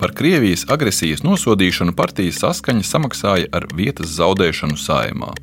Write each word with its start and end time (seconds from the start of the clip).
Par 0.00 0.14
Krievijas 0.16 0.62
agresijas 0.72 1.20
nosodīšanu 1.20 1.92
partijas 1.92 2.38
saskaņa 2.40 2.86
samaksāja 2.88 3.50
ar 3.52 3.66
vietas 3.76 4.14
zaudēšanu 4.16 4.78
saimā. 4.80 5.34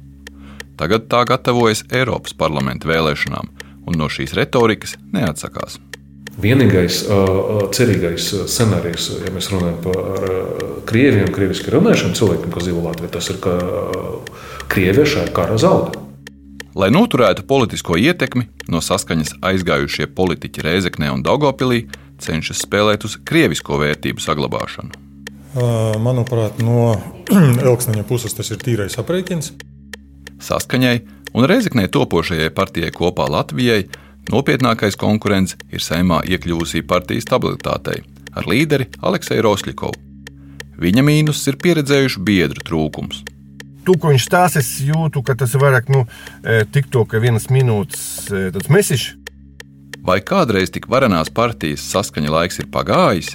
Tagad 0.82 1.06
tā 1.12 1.19
gatavojas 1.30 1.83
Eiropas 1.94 2.33
parlamenta 2.33 2.90
vēlēšanām, 2.90 3.51
un 3.85 4.00
no 4.01 4.08
šīs 4.09 4.33
retorikas 4.33 4.96
neatsakās. 5.14 5.78
Vienīgais 6.42 7.04
cerīgais 7.78 8.32
scenārijs, 8.50 9.12
ja 9.28 9.36
mēs 9.36 9.52
runājam 9.54 9.78
par 9.86 10.25
krieviem, 10.89 11.30
krieviski 11.38 11.76
runājušiem 11.78 12.18
cilvēkiem, 12.18 12.50
kas 12.58 12.66
dzīvo 12.66 12.82
Latvijā, 12.88 13.12
tas 13.14 13.30
ir, 13.30 13.39
ka 13.42 13.55
Krievija 14.74 15.05
šajā 15.14 15.32
karā 15.38 15.62
zaudē. 15.62 16.02
Lai 16.78 16.89
noturētu 16.94 17.46
politisko 17.46 17.98
ietekmi, 18.02 18.50
no 18.74 18.82
saskaņas 18.82 19.38
aizgājušie 19.46 20.10
politiķi 20.18 20.66
Rēzeknē 20.66 21.14
un 21.14 21.24
Daugopilī 21.26 21.86
cenšas 22.22 22.64
spēlēt 22.66 23.06
uz 23.08 23.18
krievisko 23.28 23.80
vērtību 23.82 24.24
saglabāšanu. 24.24 25.04
Manuprāt, 26.04 26.60
no 26.62 26.98
Elksniņa 27.70 28.04
puses 28.08 28.36
tas 28.38 28.52
ir 28.54 28.62
tīrais 28.62 28.98
aprēķins. 29.02 29.54
Saskaņai 30.44 30.98
un 31.34 31.48
reizeknē 31.50 31.88
topošajai 31.94 32.52
partijai 32.53 32.91
kopā 32.94 33.25
Latvijai 33.31 33.88
nopietnākais 34.31 34.99
konkurents 34.99 35.55
ir 35.72 35.81
saimā 35.81 36.22
iekļūsī 36.27 36.84
partijas 36.88 37.25
stabilitātei 37.25 38.03
ar 38.38 38.49
līderi 38.49 38.89
Aleksēju 39.02 39.45
Rosļikovu. 39.47 40.03
Viņa 40.77 41.02
mīnus 41.02 41.41
ir 41.49 41.58
pieredzējuši 41.58 42.22
biedru 42.22 42.61
trūkums. 42.61 43.23
Tu, 43.88 43.95
ko 43.95 44.11
viņš 44.11 44.25
stāsta, 44.27 44.61
es 44.61 44.75
jūtu, 44.84 45.23
ka 45.25 45.34
tas 45.39 45.55
ir 45.55 45.63
vairāk 45.63 45.88
nu, 45.89 46.03
tik 46.75 46.91
to, 46.94 47.05
ka 47.08 47.22
vienas 47.23 47.47
minūtes 47.49 48.27
mesišs 48.70 49.16
Vai 50.07 50.21
kādreiz 50.23 50.70
tik 50.71 50.85
varenās 50.88 51.27
partijas 51.27 51.84
saskaņa 51.91 52.29
laiks 52.31 52.61
ir 52.61 52.70
pagājis? 52.71 53.34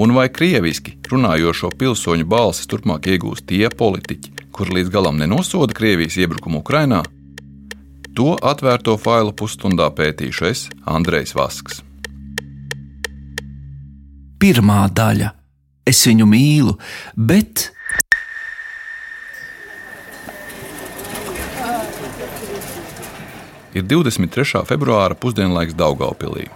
Un 0.00 0.14
vai 0.16 0.30
krieviski 0.32 0.94
runājošo 1.10 1.68
pilsoņu 1.76 2.24
balsis 2.24 2.70
turpmāk 2.70 3.10
iegūs 3.12 3.44
tie 3.44 3.68
politiķi, 3.68 4.32
kuri 4.56 4.78
līdz 4.78 4.94
galam 4.94 5.20
nenosoda 5.20 5.76
Krievijas 5.76 6.16
iebrukumu 6.22 6.62
Ukrajinā? 6.62 7.02
To 8.16 8.32
atvērto 8.40 8.96
failu 8.96 9.34
pusstundā 9.36 9.90
pētīšu 9.92 10.48
es, 10.48 10.64
Andrejs 10.88 11.34
Vasks. 11.36 11.82
Pirmā 14.40 14.86
daļa. 14.88 15.34
Es 15.84 16.00
viņu 16.08 16.24
mīlu, 16.30 16.78
bet 17.12 17.73
ir 23.74 23.82
23. 23.82 24.62
februāra 24.68 25.16
pusdienlaiks 25.18 25.74
Daugaupilī. 25.78 26.46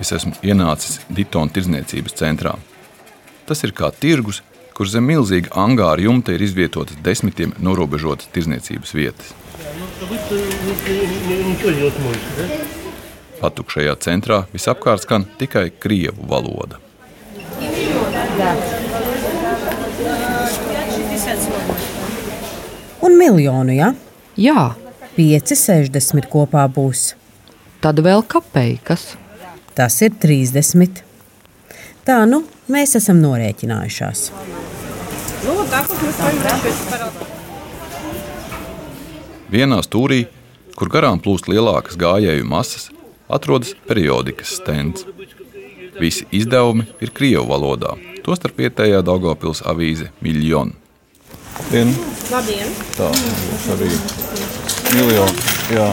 Es 0.00 0.12
esmu 0.16 0.32
ienācis 0.46 1.00
Ditona 1.12 1.52
tirdzniecības 1.52 2.16
centrā. 2.16 2.54
Tas 3.46 3.60
ir 3.66 3.74
kā 3.76 3.90
tirgus, 3.92 4.40
kur 4.72 4.88
zem 4.88 5.04
milzīga 5.10 5.52
angāra 5.60 6.00
jumta 6.00 6.32
ir 6.32 6.40
izvietotas 6.46 6.96
desmitiem 7.04 7.52
norobežotas 7.60 8.30
tirdzniecības 8.32 8.94
vietas. 8.96 9.34
Patukšajā 13.40 13.96
centrā 14.06 14.44
visapkārt 14.54 15.04
skan 15.04 15.26
tikai 15.40 15.68
krievu 15.82 16.24
valoda. 16.30 16.80
Un 23.00 23.16
miljonu, 23.16 23.72
ja? 23.72 23.94
Jā. 24.36 24.70
5,60 25.16 26.28
kopā 26.30 26.66
būs. 26.72 27.14
Tad 27.80 28.00
vēl 28.04 28.22
kapeikas. 28.28 29.14
Tas 29.76 29.96
ir 30.04 30.12
30. 30.20 31.00
Tā 32.04 32.18
nu, 32.28 32.42
mēs 32.68 32.96
esam 32.98 33.20
norēķinājušās. 33.22 34.30
Vienā 39.50 39.80
stūrī, 39.86 40.20
kur 40.76 40.92
garām 40.92 41.20
plūst 41.24 41.48
lielākas 41.50 41.96
gājēju 42.00 42.46
masas, 42.46 42.90
atrodas 43.28 43.72
periodikas 43.88 44.58
stends. 44.60 45.06
Visi 46.00 46.28
izdevumi 46.32 46.86
ir 47.00 47.12
krievu 47.16 47.48
valodā, 47.50 47.96
tostarp 48.24 48.60
vietējā 48.60 49.02
Daugopils 49.04 49.64
avīze 49.66 50.12
Miljonu. 50.24 50.76
Labdien! 51.60 51.90
Labdien. 52.32 52.70
Tā 52.96 53.06
būs 53.12 53.64
arī 53.74 53.88
miljoni. 54.96 55.42
Jā. 55.74 55.90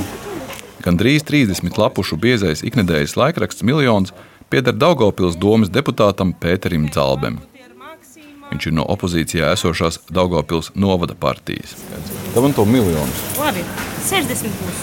Gan 0.86 0.96
drīz 0.96 1.26
30 1.28 1.76
lapušu 1.82 2.16
biezais 2.24 2.64
iknedēļas 2.64 3.18
laikraksts 3.20 3.66
Miljons 3.68 4.14
pieder 4.48 4.72
Daugopils 4.72 5.36
domas 5.36 5.68
deputātam 5.74 6.32
Pēterim 6.32 6.88
Zalbem. 6.96 7.42
Viņš 8.48 8.70
ir 8.70 8.78
no 8.78 8.88
opozīcijā 8.96 9.52
esošās 9.58 10.00
Daugopils 10.08 10.72
novada 10.74 11.18
partijas. 11.20 11.76
Tā 12.32 12.42
man 12.42 12.56
to 12.56 12.64
miljonu. 12.64 13.12
Labi, 13.42 13.68
60 14.08 14.62
būs. 14.64 14.82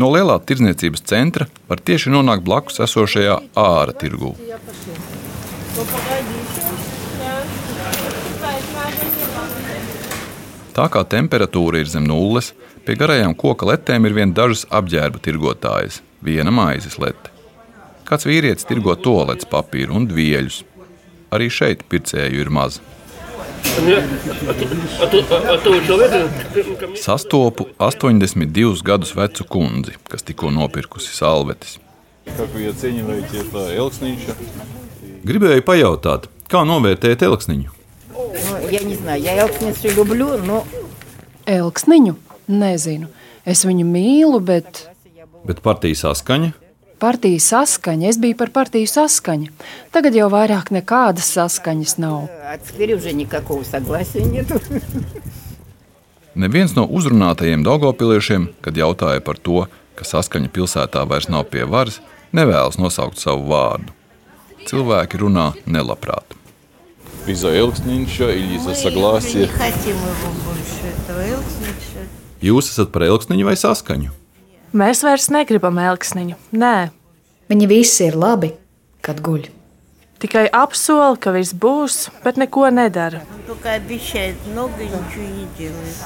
No 0.00 0.08
lielā 0.14 0.38
tirdzniecības 0.40 1.04
centra 1.04 1.50
var 1.68 1.84
tieši 1.84 2.14
nonākt 2.16 2.48
blakus 2.48 2.80
esošajā 2.80 3.42
ārā 3.60 3.92
tirgū. 4.00 4.32
Tā 10.78 10.84
kā 10.94 11.00
temperatūra 11.02 11.80
ir 11.82 11.88
zem 11.90 12.04
nulles, 12.06 12.52
pie 12.86 12.94
garajām 12.94 13.32
koka 13.34 13.66
letēm 13.66 14.04
ir 14.06 14.12
vien 14.14 14.30
dažas 14.30 14.60
apģērba 14.70 15.18
tirgotājas, 15.24 15.96
viena 16.22 16.52
maizes 16.54 17.00
lete. 17.02 17.32
Kāds 18.06 18.26
vīrietis 18.28 18.68
tirgo 18.68 18.94
toaletes 18.94 19.48
papīru 19.50 19.96
un 19.98 20.06
dvieļus. 20.06 20.60
Arī 21.34 21.48
šeit 21.50 21.82
pircēju 21.90 22.44
ir 22.44 22.50
maz. 22.54 22.78
Sastopu 27.02 27.66
82 27.82 28.86
gadus 28.86 29.16
vecu 29.18 29.48
kundzi, 29.50 29.96
kas 30.06 30.22
tikko 30.30 30.52
nopirkusi 30.54 31.10
salvetes. 31.16 31.80
Gribēju 35.26 35.66
pajautāt, 35.66 36.30
kā 36.46 36.62
novērtēt 36.70 37.26
elksniņu? 37.26 37.77
Nu, 38.18 38.54
ja 38.72 38.80
nezinu, 38.82 39.14
ja 39.22 39.34
elksniņu 39.44 39.92
ļubļu, 39.94 40.28
nu... 40.42 40.62
Elksniņu? 41.46 42.16
Nezinu. 42.50 43.06
Es 43.46 43.62
viņu 43.68 43.84
mīlu, 43.86 44.40
bet... 44.42 44.88
Bet 45.46 45.60
partijas 45.62 46.02
saskaņa? 46.02 46.50
Partijas 46.98 47.46
saskaņa. 47.52 48.08
Es 48.10 48.18
biju 48.18 48.34
par 48.40 48.50
partiju 48.56 48.88
saskaņu. 48.90 49.52
Tagad 49.94 50.18
jau 50.18 50.26
vairāk 50.32 50.72
nekādas 50.74 51.30
saskaņas 51.36 51.94
nav. 52.02 52.26
Neviens 56.38 56.74
no 56.74 56.88
uzrunātajiem 56.90 57.62
daugopiliešiem, 57.66 58.48
kad 58.66 58.76
jautāja 58.78 59.22
par 59.22 59.38
to, 59.38 59.68
ka 59.94 60.06
saskaņa 60.06 60.50
pilsētā 60.54 61.06
vairs 61.06 61.30
nav 61.30 61.46
pie 61.54 61.62
varas, 61.70 62.00
nevēlas 62.34 62.82
nosaukt 62.82 63.22
savu 63.22 63.46
vārdu. 63.54 63.94
Cilvēki 64.66 65.22
runā 65.22 65.52
nelabprāt 65.70 66.37
из-за 67.27 67.53
Elksniņša 67.55 68.27
или 68.35 68.57
из-за 68.57 68.75
согласия. 68.75 69.47
Jūs 72.43 72.69
esat 72.73 72.91
par 72.91 73.05
elksniņu 73.07 73.45
vai 73.47 73.55
saskaņu? 73.55 74.11
Mēs 74.75 75.03
vairs 75.05 75.29
negribam 75.31 75.77
elksniņu. 75.79 76.35
Nē, 76.51 76.89
Viņi 77.51 77.67
visi 77.67 78.07
ir 78.07 78.15
labi, 78.17 78.53
kad 79.03 79.19
guļ. 79.21 79.49
tikai 80.23 80.47
apsola, 80.47 81.17
ka 81.19 81.33
viss 81.35 81.51
būs, 81.53 82.07
bet 82.23 82.37
neko 82.39 82.69
nedara. 82.71 83.21
Только 83.47 83.73
обещает 83.75 84.35
много 84.47 84.79
и 84.81 84.87
ничего 84.87 85.27
не 85.27 85.47
делает. 85.59 85.97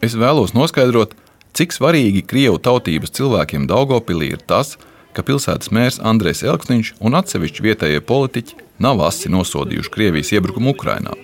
Es 0.00 0.14
vēlos 0.16 0.54
noskaidrot, 0.56 1.14
cik 1.52 1.72
svarīgi 1.72 2.24
Krievu 2.26 2.58
tautības 2.58 3.10
cilvēkiem 3.12 3.68
Daugopilī 3.68 4.32
ir 4.32 4.40
tas, 4.40 4.76
ka 4.76 4.82
pilsētas 5.26 5.72
mērs 5.72 5.98
Andrēs 6.00 6.44
Elksniņš 6.46 6.92
un 7.00 7.16
atsevišķi 7.18 7.64
vietējie 7.64 8.02
politiķi 8.04 8.60
nav 8.84 9.00
asi 9.06 9.32
nosodījuši 9.32 9.92
Krievijas 9.92 10.32
iebrukumu 10.36 10.74
Ukrajinā. 10.74 11.16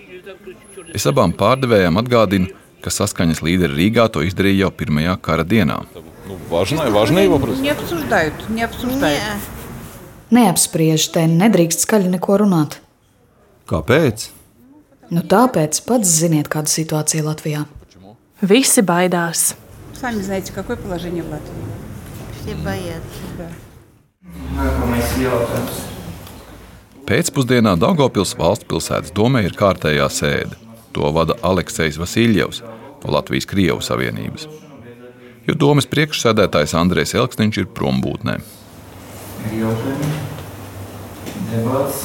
Es 0.93 1.07
abām 1.09 1.33
pārdevējām 1.37 1.97
atgādinu, 2.01 2.51
ka 2.83 2.91
saskaņas 2.93 3.41
līderi 3.45 3.77
Rīgā 3.77 4.09
to 4.13 4.23
izdarīja 4.25 4.65
jau 4.65 4.71
pirmajā 4.81 5.17
kara 5.21 5.45
dienā. 5.47 5.83
Важный, 6.49 6.89
важный 6.91 7.27
вопрос. 7.27 7.59
Не 7.59 7.69
обсуждают, 7.69 8.33
не 8.49 8.63
обсуждают. 8.63 9.19
Neapspriež, 10.31 11.09
te 11.13 11.25
nedrīkst 11.27 11.83
skaļi 11.85 12.13
neko 12.15 12.37
runāt. 12.41 12.79
Kāpēc? 13.69 14.29
Nu, 15.13 15.21
tāpēc 15.21 15.81
pats 15.85 16.09
ziniet, 16.09 16.49
kāda 16.49 16.71
situācija 16.71 17.25
Latvijā. 17.25 17.65
Visi 18.41 18.81
baidās. 18.81 19.55
Сами 19.93 20.21
знаете, 20.21 20.51
какое 20.51 20.75
положение 20.75 21.23
в 21.23 21.29
Латвии. 21.29 21.73
nākamais 24.58 25.14
jautājums. 25.22 25.84
Pēcpusdienā 27.08 27.74
Daugopils 27.80 28.34
valsts 28.36 28.66
pilsētas 28.68 29.14
domē 29.16 29.46
ir 29.46 29.56
kārtējā 29.56 30.08
sēde. 30.12 30.58
To 30.96 31.08
vada 31.14 31.36
Aleksis 31.46 31.98
Vasiljevs 32.00 32.62
no 32.64 33.12
Latvijas 33.14 33.46
Krievijas 33.48 33.88
Savienības. 33.88 34.48
Jo 35.48 35.54
domas 35.56 35.88
priekšsēdētājs 35.88 36.74
Andrēs 36.76 37.14
Elksniņš 37.16 37.60
ir 37.62 37.68
prombūtnē. 37.76 38.34
Ir 39.48 39.54
jautājumi, 39.62 40.10
debats, 41.52 42.02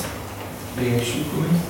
priekšlikumi. 0.77 1.63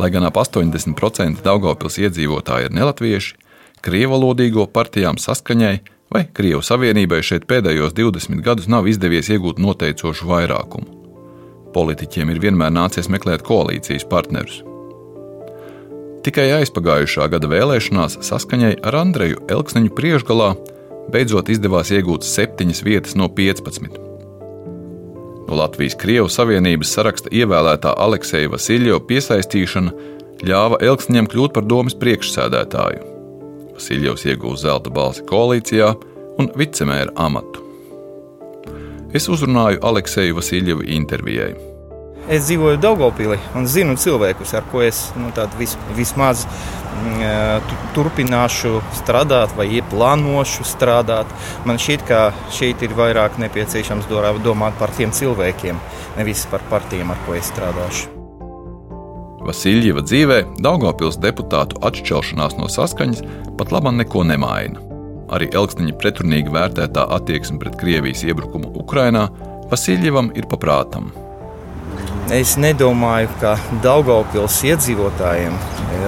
Lai 0.00 0.10
gan 0.12 0.26
ap 0.28 0.36
80% 0.40 1.44
Daugopils 1.44 1.96
iedzīvotāji 2.00 2.68
ir 2.68 2.76
nelatvieši, 2.76 3.38
krievalodīgo 3.84 4.66
partijām 4.74 5.20
saskaņai 5.20 5.78
vai 6.14 6.24
Krievu 6.34 6.62
savienībai 6.64 7.20
šeit 7.24 7.46
pēdējos 7.50 7.94
20 7.98 8.42
gadus 8.44 8.68
nav 8.70 8.88
izdevies 8.90 9.30
iegūt 9.30 9.60
noteicošu 9.62 10.26
vairākumu. 10.30 10.98
Politiķiem 11.74 12.32
ir 12.32 12.42
vienmēr 12.42 12.72
nācies 12.74 13.08
meklēt 13.12 13.44
koalīcijas 13.46 14.08
partnerus. 14.10 14.60
Tikai 16.26 16.50
aizpagājušā 16.58 17.30
gada 17.32 17.48
vēlēšanās 17.48 18.18
saskaņai 18.26 18.74
ar 18.84 18.98
Andreju 18.98 19.40
Elksniņu 19.54 19.94
priekšgalā 19.96 20.50
beidzot 21.14 21.48
izdevās 21.48 21.92
iegūt 21.94 22.26
7 22.26 22.74
vietas 22.84 23.16
no 23.16 23.30
15. 23.32 24.00
No 25.48 25.56
Latvijas 25.58 25.96
Krievu 25.98 26.28
Savienības 26.30 26.92
saraksta 26.94 27.32
ievēlētā 27.34 27.94
Alekseja 28.04 28.52
Vasiljova 28.52 29.02
piesaistīšana 29.08 29.94
ļāva 30.46 30.82
Elksniņam 30.90 31.30
kļūt 31.32 31.56
par 31.56 31.66
domas 31.70 31.96
priekšsēdētāju. 31.98 33.09
Vasiljovs 33.80 34.26
iegūst 34.28 34.66
zelta 34.66 34.90
balsi 34.92 35.22
koalīcijā 35.24 35.86
un 36.36 36.50
vicemēra 36.52 37.14
amatu. 37.16 37.62
Es 39.16 39.24
uzrunāju 39.32 39.80
Alekseju 39.88 40.36
Vasiljevu 40.36 40.84
intervijai. 40.98 41.54
Es 42.28 42.44
dzīvoju 42.44 42.76
Daugopilī 42.78 43.38
un 43.56 43.64
zinu 43.64 43.96
cilvēkus, 43.96 44.52
ar 44.58 44.68
ko 44.68 44.84
es 44.84 45.00
nu, 45.16 45.32
vis, 45.56 45.78
vismaz 45.96 46.44
mm, 46.44 47.72
turpināšu 47.96 48.76
strādāt 49.00 49.56
vai 49.56 49.80
plānošu 49.80 50.68
strādāt. 50.68 51.32
Man 51.64 51.80
šķiet, 51.80 52.04
ka 52.04 52.22
šeit 52.52 52.84
ir 52.84 52.92
vairāk 53.00 53.40
nepieciešams 53.40 54.12
domāt 54.44 54.76
par 54.78 54.92
tiem 54.92 55.08
cilvēkiem, 55.08 55.80
nevis 56.20 56.44
par 56.52 56.68
partijām, 56.68 57.16
ar 57.16 57.24
ko 57.24 57.40
es 57.40 57.48
strādāšu. 57.48 58.19
Vasiljeva 59.40 60.02
dzīvē 60.04 60.42
Daugopils 60.60 61.16
deputātu 61.20 61.80
atšķelšanās 61.86 62.58
no 62.58 62.68
saskaņas 62.68 63.22
pat 63.58 63.72
labam 63.72 63.96
neko 64.00 64.24
nemaina. 64.28 64.82
Arī 65.32 65.48
Elksniņa 65.56 65.94
pretrunīgi 66.00 66.52
vērtētā 66.52 67.06
attieksme 67.16 67.60
pret 67.62 67.78
Krievijas 67.80 68.24
iebrukumu 68.26 68.72
Ukrainā 68.82 69.28
Vasiljevam 69.70 70.32
ir 70.34 70.48
paprātam. 70.50 71.12
Es 72.34 72.56
nedomāju, 72.60 73.30
ka 73.40 73.54
Daugopils 73.84 74.58
iedzīvotājiem, 74.66 75.56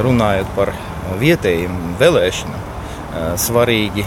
runājot 0.06 0.52
par 0.58 0.74
vietējiem 1.22 1.78
vēlēšanām, 2.02 2.68
svarīgi 3.40 4.04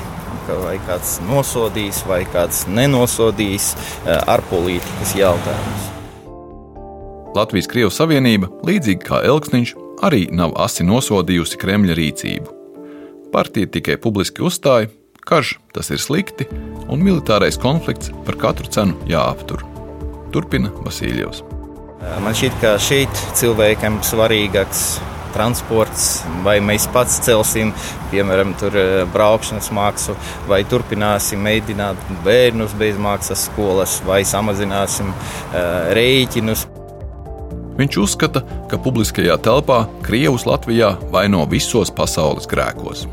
vai 0.47 0.77
kāds 0.85 1.17
nosodīs, 1.25 2.03
vai 2.07 2.21
kāds 2.29 2.65
nenosodīs 2.69 3.73
ārpolitikas 4.05 5.17
jautājumus. 5.17 5.94
Latvijas 7.35 7.67
Krievu 7.67 7.91
Savienība, 7.91 8.47
līdzīgi 8.63 9.03
kā 9.03 9.17
Elksniņš, 9.27 9.73
arī 10.07 10.21
nav 10.31 10.53
asi 10.63 10.85
nosodījusi 10.87 11.57
Kremļa 11.59 11.95
rīcību. 11.97 12.53
Partija 13.33 13.67
tikai 13.73 13.97
publiski 13.99 14.45
uzstāja, 14.47 14.87
ka 15.19 15.33
karš 15.33 15.57
tas 15.75 15.91
ir 15.91 15.99
slikti 15.99 16.47
un 16.87 17.03
militārais 17.03 17.57
konflikts 17.59 18.13
par 18.23 18.37
katru 18.39 18.71
cenu 18.71 18.95
jāaptur. 19.09 19.65
Turpina 20.31 20.71
Vasiljovs. 20.85 21.41
Man 22.23 22.37
šķiet, 22.37 22.55
ka 22.61 22.71
šeit 22.79 23.23
cilvēkam 23.35 23.99
svarīgāks 24.05 24.85
transports, 25.35 26.21
vai 26.45 26.61
mēs 26.63 26.85
pats 26.93 27.17
celsim, 27.25 27.73
piemēram, 28.13 28.53
tur 28.61 28.77
braukšanas 29.11 29.67
maksu, 29.75 30.15
vai 30.47 30.61
turpināsim 30.71 31.43
mēģināt 31.43 32.07
bērnus 32.23 32.77
bez 32.79 32.95
maksas 33.01 33.49
skolas, 33.49 33.99
vai 34.07 34.21
samazināsim 34.23 35.11
uh, 35.11 35.91
rēķinus. 35.97 36.69
Viņš 37.75 37.97
uzskata, 37.99 38.39
ka 38.71 38.79
publiskajā 38.79 39.35
telpā 39.43 39.81
Krievus 40.05 40.45
Latvijā 40.47 40.93
vaino 41.11 41.43
visos 41.51 41.91
pasaules 41.91 42.47
grēkos. 42.47 43.03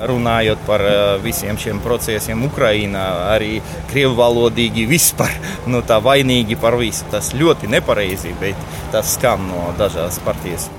Runājot 0.00 0.62
par 0.64 0.80
visiem 1.20 1.58
šiem 1.60 1.82
procesiem 1.84 2.46
Ukrajinā, 2.46 3.04
arī 3.34 3.58
krievu 3.90 4.16
valodīgi 4.16 4.86
vispār 4.88 5.34
nu, 5.68 5.82
tā 5.84 6.00
vainīgi 6.00 6.56
par 6.56 6.78
visu. 6.80 7.04
Tas 7.12 7.34
ļoti 7.36 7.68
nepareizi, 7.68 8.32
bet 8.40 8.56
tas 8.94 9.12
skan 9.18 9.44
no 9.50 9.68
dažās 9.76 10.16
partijas. 10.24 10.70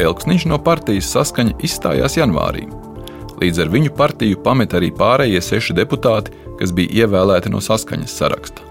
Elksniņš 0.00 0.50
no 0.50 0.58
partijas 0.58 1.14
saskaņa 1.14 1.60
izstājās 1.62 2.18
janvārī. 2.18 2.66
Līdz 3.40 3.62
ar 3.62 3.70
viņu 3.70 3.94
partiju 3.94 4.42
pamet 4.42 4.74
arī 4.74 4.90
pārējie 4.90 5.38
seši 5.44 5.78
deputāti, 5.78 6.34
kas 6.58 6.74
bija 6.74 7.04
ievēlēti 7.04 7.52
no 7.54 7.62
saskaņas 7.62 8.16
saraksta. 8.18 8.66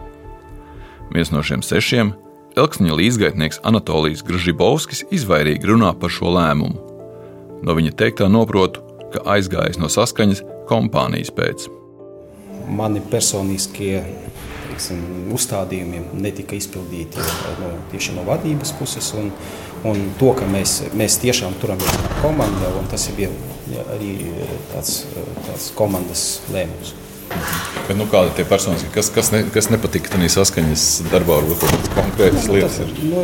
Viens 1.16 1.32
no 1.32 1.40
šiem 1.46 1.64
sešiem 1.66 2.12
Elksniņa 2.58 2.96
līdzgaitnieks 2.98 3.62
Anatolijas 3.68 4.24
Gržibovskis 4.26 5.04
izvairīgi 5.14 5.70
runā 5.70 5.92
par 6.00 6.14
šo 6.14 6.34
lēmumu. 6.34 6.88
No 7.62 7.76
viņa 7.78 7.94
teiktā 8.00 8.30
noprotu, 8.32 8.82
ka 9.14 9.22
aizgājis 9.36 9.78
no 9.82 9.90
saskaņas 9.92 10.42
kompānijas 10.70 11.30
pēc. 11.36 11.68
Mani 12.70 13.02
personiskie 13.12 14.02
teiksim, 14.80 15.02
uzstādījumi 15.36 16.02
netika 16.24 16.56
izpildīti 16.58 17.22
no, 17.60 17.74
tieši 17.92 18.16
no 18.16 18.24
vadības 18.28 18.72
puses. 18.80 19.12
Un, 19.20 19.32
un 19.88 20.08
to, 20.20 20.32
ka 20.38 20.48
mēs, 20.50 20.80
mēs 20.98 21.20
tiešām 21.24 21.58
turamies 21.62 22.00
komandā, 22.24 22.72
un 22.80 22.88
tas 22.92 23.10
ir 23.12 23.30
arī 23.96 24.16
tāds, 24.72 25.04
tāds 25.48 25.70
komandas 25.78 26.26
lēmums. 26.54 26.96
Bet, 27.30 27.96
nu, 27.98 28.06
kādi 28.10 28.44
ir 28.44 28.50
personīgi, 28.50 28.90
kas, 28.94 29.10
kas, 29.14 29.32
ne, 29.34 29.44
kas 29.54 29.70
nepatika 29.74 30.14
tajā 30.14 30.30
saskaņas 30.36 30.86
darbā, 31.10 31.40
varbūt 31.40 31.64
kādas 31.66 31.94
konkrētas 31.96 32.50
nu, 32.50 32.58
lietas? 32.58 32.80
Ir? 32.84 32.92
Nu, 33.10 33.24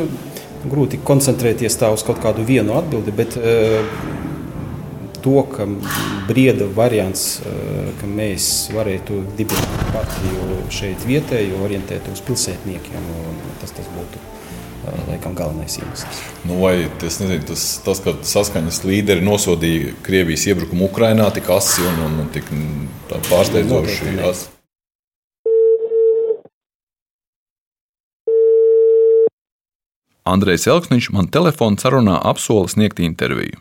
grūti 0.71 0.99
koncentrēties 1.05 1.77
tā 1.81 1.91
uz 1.93 2.05
kaut 2.05 2.21
kādu 2.23 2.45
vienu 2.47 2.73
atbildi, 2.79 3.13
bet 3.15 3.37
uh, 3.37 3.85
to, 5.25 5.37
ka 5.51 5.67
brieda 6.29 6.69
variants, 6.77 7.27
uh, 7.41 7.91
ka 8.01 8.09
mēs 8.09 8.71
varētu 8.73 9.21
dibināt 9.37 9.89
partiju 9.93 10.63
šeit 10.73 11.05
vietēju, 11.09 11.61
orientēt 11.65 12.09
uz 12.13 12.25
pilsētniekiem, 12.25 13.11
tas, 13.61 13.75
tas 13.77 13.91
būtu 13.97 14.34
laikam 15.09 15.35
galvenais 15.37 15.77
iemesls. 15.79 16.23
Nu, 16.47 16.59
vai 16.61 16.87
nezinu, 17.01 17.39
tas, 17.47 17.63
tas, 17.85 18.01
ka 18.03 18.15
saskaņas 18.25 18.81
līderi 18.87 19.25
nosodīja 19.25 19.95
Krievijas 20.05 20.47
iebrukumu 20.49 20.89
Ukrajinā 20.89 21.29
tik 21.35 21.49
asi 21.53 21.85
un, 21.85 22.01
un, 22.07 22.19
un 22.25 22.33
tik 22.33 22.49
pārsteidzoši 23.29 24.17
asi? 24.29 24.51
Andrejs 30.25 30.65
Elksniņš 30.65 31.11
man 31.13 31.27
telefona 31.29 31.77
sarunā 31.77 32.17
apsola 32.25 32.65
sniegt 32.71 32.97
interviju. 32.97 33.59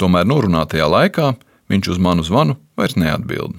Tomēr 0.00 0.26
norunātajā 0.26 0.88
laikā 0.90 1.34
viņš 1.70 1.92
uz 1.94 2.00
manu 2.02 2.24
zvanu 2.26 2.56
vairs 2.74 2.96
neatbild. 2.98 3.54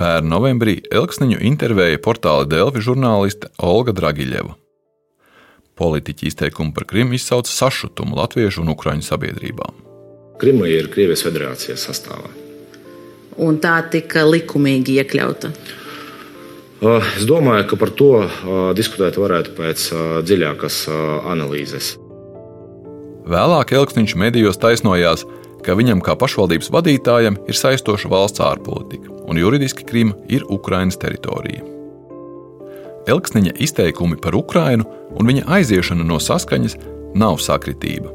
Pērn 0.00 0.30
novembrī 0.32 0.78
Elksniņu 0.88 1.42
intervēja 1.44 1.98
portāla 2.00 2.46
Delfi 2.48 2.80
žurnāliste 2.80 3.50
Olga 3.60 3.92
Dragiļeva. 3.92 4.54
Politiķi 5.76 6.30
izteikumu 6.30 6.72
par 6.72 6.86
Krimu 6.88 7.16
izsauca 7.18 7.52
sašutumu 7.52 8.16
latviešu 8.16 8.62
un 8.64 8.72
ukraiņu 8.72 9.04
sabiedrībām. 9.04 9.76
Krima 10.40 10.68
ir 10.70 10.88
Krievijas 10.92 11.24
federācijas 11.26 11.84
sastāvā. 11.88 12.32
Un 13.40 13.60
tā 13.60 13.76
tika 13.92 14.24
likumīgi 14.28 14.96
iekļauta. 15.02 15.52
Es 16.82 17.28
domāju, 17.28 17.68
ka 17.70 17.78
par 17.78 17.92
to 17.94 18.10
diskutēt 18.76 19.20
varētu 19.20 19.54
pēc 19.60 19.86
dziļākas 20.26 20.80
analīzes. 21.30 21.92
Vēlāk 23.28 23.76
Elksniņš 23.76 24.16
medijos 24.18 24.58
taisnojās, 24.58 25.22
ka 25.22 25.41
viņam 25.78 26.00
kā 26.02 26.16
pašvaldības 26.18 26.72
vadītājam 26.74 27.38
ir 27.46 27.58
saistoša 27.58 28.10
valsts 28.10 28.42
ārpolitika, 28.42 29.12
un 29.30 29.38
juridiski 29.38 29.86
Krima 29.86 30.16
ir 30.26 30.42
Ukrainas 30.50 30.98
teritorija. 30.98 31.62
Elksniņa 33.06 33.54
izteikumi 33.62 34.18
par 34.22 34.34
Ukrainu 34.38 34.86
un 35.18 35.30
viņa 35.30 35.46
aiziešana 35.58 36.04
no 36.06 36.18
saskaņas 36.22 36.76
nav 37.18 37.38
sakritība. 37.42 38.10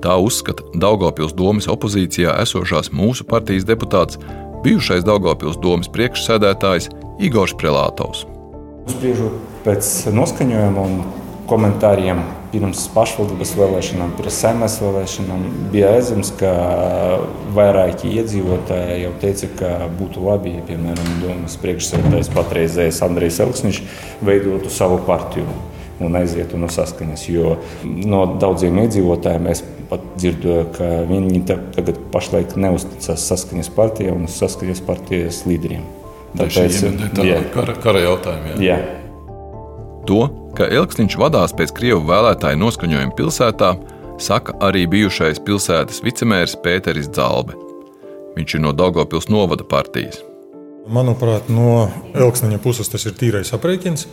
Tā 0.00 0.16
uzskata 0.16 0.64
Daugopils 0.80 1.34
domas 1.36 1.68
opozīcijā 1.68 2.38
esošās 2.40 2.88
mūsu 2.96 3.26
partijas 3.28 3.66
deputāts, 3.68 4.16
bijušais 4.64 5.04
Daugopils 5.04 5.60
domas 5.60 5.88
priekšsēdētājs 5.92 6.88
Igors 7.20 7.52
Prelātovs. 7.60 8.24
Spriežot 8.88 9.36
pēc 9.66 9.90
noskaņojuma 10.16 10.86
un 10.88 11.02
komentāriem 11.50 12.20
pirms 12.50 12.84
pašvaldības 12.94 13.52
vēlēšanām, 13.58 14.12
pirms 14.18 14.38
saimnes 14.42 14.76
vēlēšanām, 14.82 15.42
bija 15.72 15.94
aizsams, 15.96 16.32
ka 16.38 16.52
vairāki 17.56 18.12
iedzīvotāji 18.20 19.02
jau 19.04 19.12
teica, 19.22 19.50
ka 19.58 19.72
būtu 19.98 20.22
labi, 20.26 20.54
ja, 20.58 20.64
piemēram, 20.70 21.10
domas 21.24 21.58
priekšsēdētājs 21.62 22.32
patreizējais 22.34 23.02
Andrejs 23.06 23.42
Elksniņš 23.46 23.82
veidotu 24.26 24.72
savu 24.72 25.00
partiju 25.06 25.46
un 26.00 26.16
aizietu 26.16 26.58
no 26.58 26.70
saskaņas. 26.72 27.26
Jo 27.28 27.56
no 27.84 28.24
daudziem 28.40 28.78
iedzīvotājiem 28.86 29.46
mēs 29.50 29.62
pat 29.90 30.04
dzirdēju, 30.16 30.66
ka 30.76 30.90
viņi 31.10 31.42
tagad 31.50 31.98
pašlaik 32.14 32.54
neusticas 32.60 33.26
saskaņas 33.30 33.72
partijai 33.76 34.14
un 34.14 34.30
saskaņas 34.30 34.84
partijas 34.86 35.44
līderiem. 35.50 35.84
Tāpēc 36.38 36.78
tā 37.16 37.26
ir 37.26 37.48
kara, 37.54 37.74
kara 37.82 38.04
jautājumi. 38.06 38.54
Jā. 38.62 38.78
Jā. 38.78 38.78
To, 40.08 40.22
ka 40.60 40.66
Elksniņš 40.68 41.14
vadās 41.16 41.54
pēc 41.56 41.70
Krievu 41.72 42.02
vēlētāju 42.04 42.58
noskaņojuma 42.60 43.14
pilsētā, 43.16 43.70
saka 44.20 44.52
arī 44.66 44.82
bijušais 44.92 45.40
pilsētas 45.46 46.02
vicemērs 46.04 46.58
Pēteris 46.60 47.08
Zalbe. 47.16 47.56
Viņš 48.34 48.58
ir 48.58 48.62
no 48.66 48.74
Daugopils 48.76 49.30
novada 49.32 49.64
partijas. 49.64 50.20
Manuprāt, 50.90 51.48
no 51.48 51.88
Elksniņa 52.12 52.60
puses 52.60 52.92
tas 52.92 53.08
ir 53.08 53.16
tīrais 53.16 53.54
aprēķins. 53.56 54.04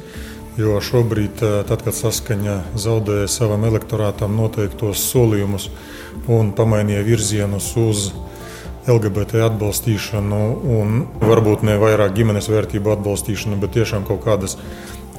Jo 0.58 0.80
šobrīd, 0.82 1.44
eh, 1.44 1.60
tad, 1.68 1.84
kad 1.84 1.94
saskaņa 1.94 2.56
zaudēja 2.80 3.28
savam 3.30 3.68
elektorātam 3.68 4.40
noteiktos 4.40 5.04
solījumus 5.12 5.68
un 6.32 6.54
pamainīja 6.56 7.04
virzienus 7.06 7.74
uz 7.78 8.12
LGBT 8.88 9.44
atbalstīšanu, 9.52 10.40
un 10.80 11.08
varbūt 11.20 11.68
ne 11.68 11.76
vairāk 11.78 12.16
ģimenes 12.16 12.48
vērtību 12.48 12.96
atbalstīšanu, 12.96 13.60
bet 13.60 13.76
tiešām 13.76 14.08
kaut 14.08 14.24
kādas 14.24 14.56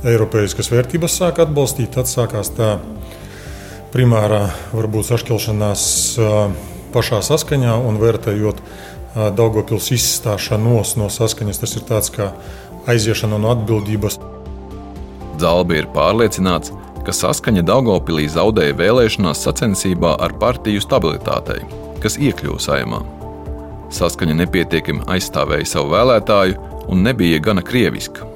eiropeiskas 0.06 0.70
vērtības 0.72 1.18
sāk 1.20 1.40
atbalstīt, 1.42 1.90
tad 1.96 2.10
sākās 2.10 2.52
tā 2.54 2.76
primārā 3.94 4.48
varbūt 4.74 5.08
sašķelšanās 5.10 5.82
pašā 6.94 7.22
saskaņā 7.24 7.74
un 7.88 8.00
vērtējot 8.00 8.62
Daugopils 9.34 9.88
izstāšanos 9.96 10.94
no 11.00 11.08
saskaņas. 11.10 11.58
Tas 11.62 11.74
ir 11.74 11.86
tāds 11.88 12.12
kā 12.14 12.28
aiziešana 12.90 13.40
no 13.40 13.50
atbildības. 13.56 14.18
Zalbi 15.40 15.80
ir 15.80 15.88
pārliecināts, 15.94 16.70
ka 17.06 17.14
saskaņa 17.16 17.64
Daugopilī 17.66 18.28
zaudēja 18.30 18.76
vēlēšanās 18.78 19.42
sacensībā 19.48 20.14
ar 20.22 20.36
partiju 20.38 20.84
stabilitātei, 20.84 21.64
kas 22.04 22.20
iekļuva 22.20 22.62
saimā. 22.62 23.02
Saskaņa 23.98 24.36
nepietiekami 24.44 25.06
aizstāvēja 25.16 25.72
savu 25.72 25.94
vēlētāju 25.96 26.58
un 26.92 27.06
nebija 27.08 27.40
gana 27.42 27.64
krieviska. 27.64 28.27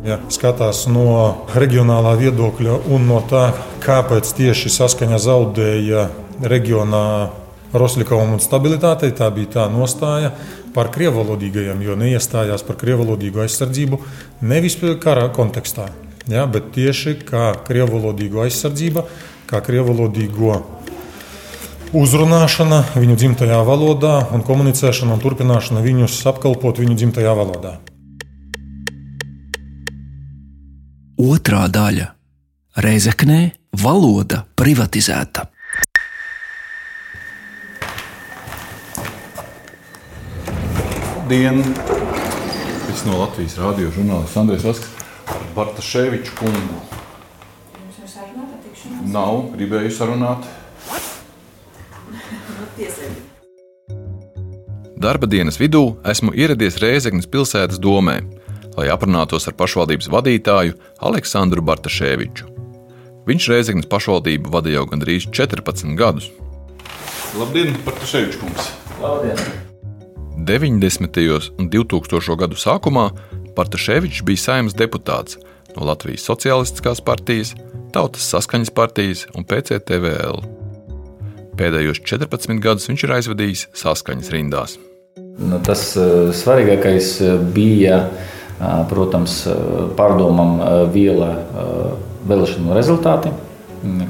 Ja 0.00 0.16
skatās 0.32 0.86
no 0.88 1.44
reģionālā 1.52 2.14
viedokļa 2.22 2.78
un 2.88 3.04
no 3.10 3.20
tā, 3.28 3.50
kāpēc 3.84 4.30
tieši 4.38 4.72
saskaņa 4.72 5.20
zaudēja 5.20 6.06
reģionā 6.40 7.04
Roslikavam 7.76 8.32
un 8.34 8.40
stabilitātei, 8.42 9.12
tā 9.14 9.28
bija 9.34 9.52
tā 9.58 9.66
nostāja 9.70 10.32
par 10.74 10.88
krievalodīgajiem, 10.94 11.82
jo 11.84 11.98
neiestājās 12.00 12.64
par 12.66 12.80
krievalodīgu 12.80 13.44
aizsardzību 13.44 14.00
nevis 14.40 14.78
kara 15.02 15.28
kontekstā, 15.36 15.90
Ja, 16.30 16.44
bet 16.46 16.68
tieši 16.76 17.16
kā 17.26 17.46
krievalodīgo 17.66 18.44
aizsardzība, 18.44 19.02
kā 19.50 19.58
krievalodīgo 19.64 20.60
uzrunāšana 21.96 22.82
viņu 22.94 23.16
dzimtajā 23.18 23.58
valodā 23.66 24.12
un 24.36 24.44
komunicēšana 24.46 25.16
un 25.16 25.22
turpināšana 25.24 25.82
viņus 25.82 26.20
apkalpot 26.30 26.78
viņu 26.82 26.98
dzimtajā 27.00 27.32
valodā. 27.34 27.78
Otra 31.20 31.66
daļa- 31.68 32.06
Reizeknē 32.84 33.50
valoda 33.76 34.38
privatizēta. 34.56 35.42
Dienu! 41.28 41.66
Es 42.88 43.04
no 43.04 43.18
Latvijas 43.20 43.58
rādio 43.60 43.92
žurnālists 43.92 44.38
Andrēs 44.40 44.64
Vasks. 44.64 44.88
Bartaševiču 45.52 46.38
kungu. 46.40 46.80
Nav, 49.12 49.52
gribēju 49.58 49.92
sarunāt. 49.92 50.48
Darba 54.96 55.28
dienas 55.28 55.60
vidū 55.60 55.98
esmu 56.00 56.32
ieradies 56.32 56.80
Rēzeknas 56.80 57.28
pilsētas 57.28 57.76
domē, 57.76 58.22
lai 58.78 58.90
aprunātos 58.92 59.48
ar 59.48 59.56
pašvaldības 59.58 60.10
vadītāju 60.12 60.76
Aleksandru 61.06 61.64
Bartaševiču. 61.66 62.48
Viņš 63.28 63.48
Rēzeknas 63.52 63.88
pašvaldību 63.90 64.52
vada 64.52 64.72
jau 64.72 64.86
gandrīz 64.90 65.28
14 65.28 65.96
gadus. 65.98 66.30
Labdien, 67.38 67.74
Bartaševičs 67.86 68.40
kungs! 68.40 68.70
Labdien! 69.02 69.38
90. 70.46 71.20
un 71.60 71.68
2000. 71.70 72.36
gadu 72.40 72.56
sākumā 72.58 73.10
Bartaševičs 73.56 74.24
bija 74.26 74.46
saimnes 74.46 74.76
deputāts 74.78 75.36
no 75.76 75.84
Latvijas 75.86 76.24
Socialistiskās 76.26 77.02
partijas, 77.04 77.54
Tautas 77.90 78.22
saskaņas 78.30 78.70
partijas 78.70 79.24
un 79.34 79.44
PCTVL. 79.50 80.40
Pēdējos 81.58 82.00
14 82.06 82.62
gadus 82.62 82.86
viņš 82.88 83.04
ir 83.04 83.14
aizvadījis 83.18 83.64
saskaņas 83.76 84.30
rindās. 84.32 84.76
Nu, 85.40 85.58
tas 85.64 85.82
uh, 85.98 86.30
svarīgākais 86.34 87.16
bija, 87.54 88.04
uh, 88.06 88.39
protams, 88.90 89.42
pārdomam 89.96 90.58
viela 90.92 91.30
vēlēšanu 92.28 92.76
rezultāti, 92.76 93.32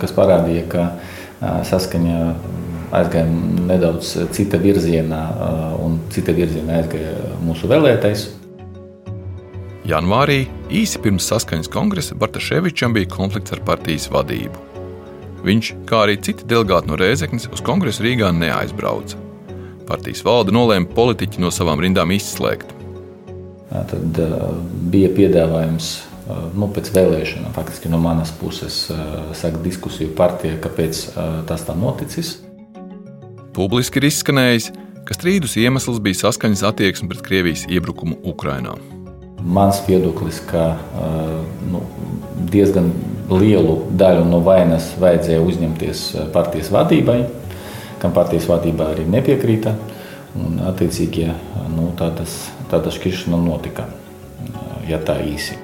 kas 0.00 0.14
parādīja, 0.16 0.64
ka 0.70 0.86
saskaņa 1.68 2.16
aizgāja 2.90 3.26
nedaudz 3.70 4.16
cita 4.34 4.58
virzienā, 4.58 5.20
un 5.78 6.00
cita 6.10 6.34
virzienā 6.34 6.80
aizgāja 6.80 7.14
mūsu 7.46 7.70
vēlētais. 7.70 8.26
Janvārī, 9.86 10.42
īsi 10.74 11.00
pirms 11.02 11.28
saskaņas 11.30 11.70
kongresa, 11.72 12.18
Bartaševičam 12.18 12.92
bija 12.94 13.08
konflikts 13.10 13.54
ar 13.54 13.62
partijas 13.66 14.10
vadību. 14.12 14.66
Viņš, 15.46 15.70
kā 15.88 16.02
arī 16.04 16.18
citi 16.20 16.44
delegāti 16.50 16.90
no 16.90 16.98
Rēzeknes, 17.00 17.46
uz 17.54 17.62
kongresu 17.64 18.04
Rīgā 18.04 18.28
neaizbrauca. 18.36 19.16
Partijas 19.88 20.20
valde 20.26 20.52
nolēma 20.52 20.90
politiķi 20.94 21.40
no 21.40 21.48
savām 21.54 21.80
rindām 21.80 22.12
izslēgt. 22.12 22.74
Tad 23.70 24.18
uh, 24.18 24.48
bija 24.90 25.12
piedāvājums 25.14 25.90
uh, 26.26 26.48
nu, 26.58 26.66
pēc 26.74 26.90
vēlēšanām, 26.90 27.52
faktiski 27.54 27.90
no 27.92 28.00
manas 28.02 28.32
puses, 28.34 28.82
uh, 28.90 29.28
sākt 29.38 29.60
diskusiju 29.62 30.10
partijā, 30.18 30.56
kāpēc 30.62 31.02
tas 31.46 31.62
tā 31.68 31.76
noticis. 31.78 32.40
Publiski 33.54 34.00
ir 34.02 34.08
izskanējis, 34.08 34.72
ka 35.06 35.14
strīdus 35.14 35.54
iemesls 35.62 36.00
bija 36.02 36.18
saskaņas 36.24 36.64
attieksme 36.66 37.10
pret 37.12 37.22
Krievijas 37.26 37.62
iebrukumu 37.70 38.18
Ukrajinā. 38.32 38.74
Mans 39.40 39.78
viedoklis, 39.86 40.42
ka 40.50 40.74
nu, 41.70 41.80
diezgan 42.52 42.90
lielu 43.30 43.78
daļu 43.98 44.26
no 44.28 44.42
vainas 44.44 44.90
vajadzēja 45.00 45.40
uzņemties 45.40 46.02
partijas 46.34 46.68
vadībai, 46.74 47.22
kam 48.02 48.12
partijas 48.12 48.50
vadībā 48.50 48.90
arī 48.92 49.06
nepiekrīta. 49.08 49.72
Un, 50.38 50.60
attiecīgi, 50.62 51.26
nu, 51.74 51.88
tādas, 51.98 52.36
tāda 52.70 52.92
šķiršana 52.94 53.40
notika, 53.42 53.88
ja 54.86 55.00
tā 55.02 55.18
īsi. 55.26 55.58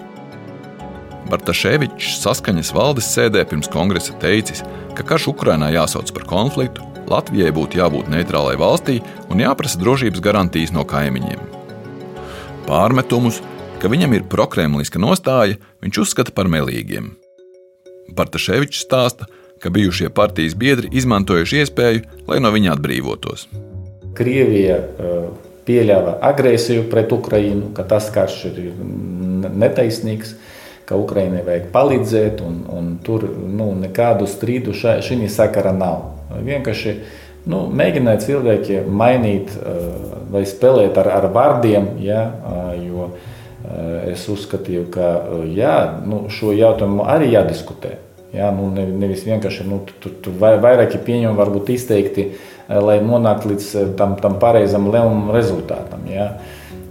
Bartaševičs 1.31 2.21
saskaņas 2.23 2.73
valdes 2.75 3.09
sēdē 3.11 3.43
pirms 3.51 3.71
kongresa 3.71 4.15
teicis, 4.23 4.63
ka 4.95 5.07
karš 5.07 5.31
Ukrainā 5.33 5.73
jāsauc 5.75 6.13
par 6.15 6.27
konfliktu, 6.31 6.85
Latvijai 7.07 7.53
būtu 7.55 7.79
jābūt 7.79 8.09
neitrālai 8.11 8.57
valstī 8.59 8.99
un 9.31 9.43
jāprasa 9.43 9.79
drošības 9.79 10.23
garantijas 10.23 10.73
no 10.75 10.83
kaimiņiem. 10.87 11.39
Pārmetumus, 12.67 13.39
ka 13.79 13.91
viņam 13.93 14.17
ir 14.19 14.27
prokremliska 14.31 14.99
nostāja, 15.03 15.61
viņš 15.87 16.03
uzskata 16.03 16.35
par 16.35 16.51
melīgiem. 16.51 17.13
Bartaševičs 18.19 18.83
stāsta, 18.87 19.31
ka 19.63 19.71
bijušie 19.71 20.11
partijas 20.15 20.59
biedri 20.59 20.91
izmantojuši 20.99 21.63
iespēju, 21.63 22.05
lai 22.27 22.43
no 22.43 22.51
viņa 22.55 22.75
atbrīvotos. 22.75 23.47
Krievija 24.17 24.81
pieļāva 25.67 26.19
agresiju 26.29 26.87
pret 26.91 27.13
Ukrajinu, 27.13 27.73
ka 27.75 27.85
tas 27.89 28.09
karš 28.15 28.45
ir 28.53 28.61
netaisnīgs, 29.47 30.37
ka 30.87 30.99
Ukraiņai 31.01 31.43
vajag 31.47 31.71
palīdzēt, 31.75 32.43
un, 32.47 32.61
un 32.71 32.91
tur 33.03 33.27
nu, 33.27 33.73
nekādu 33.81 34.29
strīdu 34.31 34.75
šajā 34.77 35.31
sakarā 35.35 35.75
nav. 35.75 36.13
Vienkārši 36.47 36.95
nu, 37.51 37.65
mēģināja 37.75 38.23
cilvēki 38.29 38.85
mainīt 38.87 39.55
vai 40.31 40.45
spēlēt 40.47 40.99
ar, 41.03 41.11
ar 41.19 41.31
vārdiem, 41.35 41.97
ja, 42.07 42.23
jo 42.79 43.11
es 44.07 44.29
uzskatīju, 44.31 44.87
ka 44.95 45.13
jā, 45.51 45.77
nu, 46.07 46.27
šo 46.31 46.55
jautājumu 46.55 47.07
arī 47.11 47.33
jādiskutē. 47.35 47.97
Jā, 48.35 48.51
nu, 48.53 48.69
nevis 48.75 49.23
vienkārši 49.27 49.65
nu, 49.69 49.81
tu, 50.03 50.11
tu 50.23 50.33
vairāki 50.41 50.99
pieņem, 51.07 51.37
varbūt 51.39 51.71
izteikti, 51.77 52.31
lai 52.69 52.99
nonāktu 53.05 53.53
līdz 53.53 53.69
tam, 53.99 54.17
tam 54.21 54.41
pareizam 54.43 54.89
lēmumam 54.91 55.31
rezultātam. 55.37 56.03
Jā. 56.11 56.33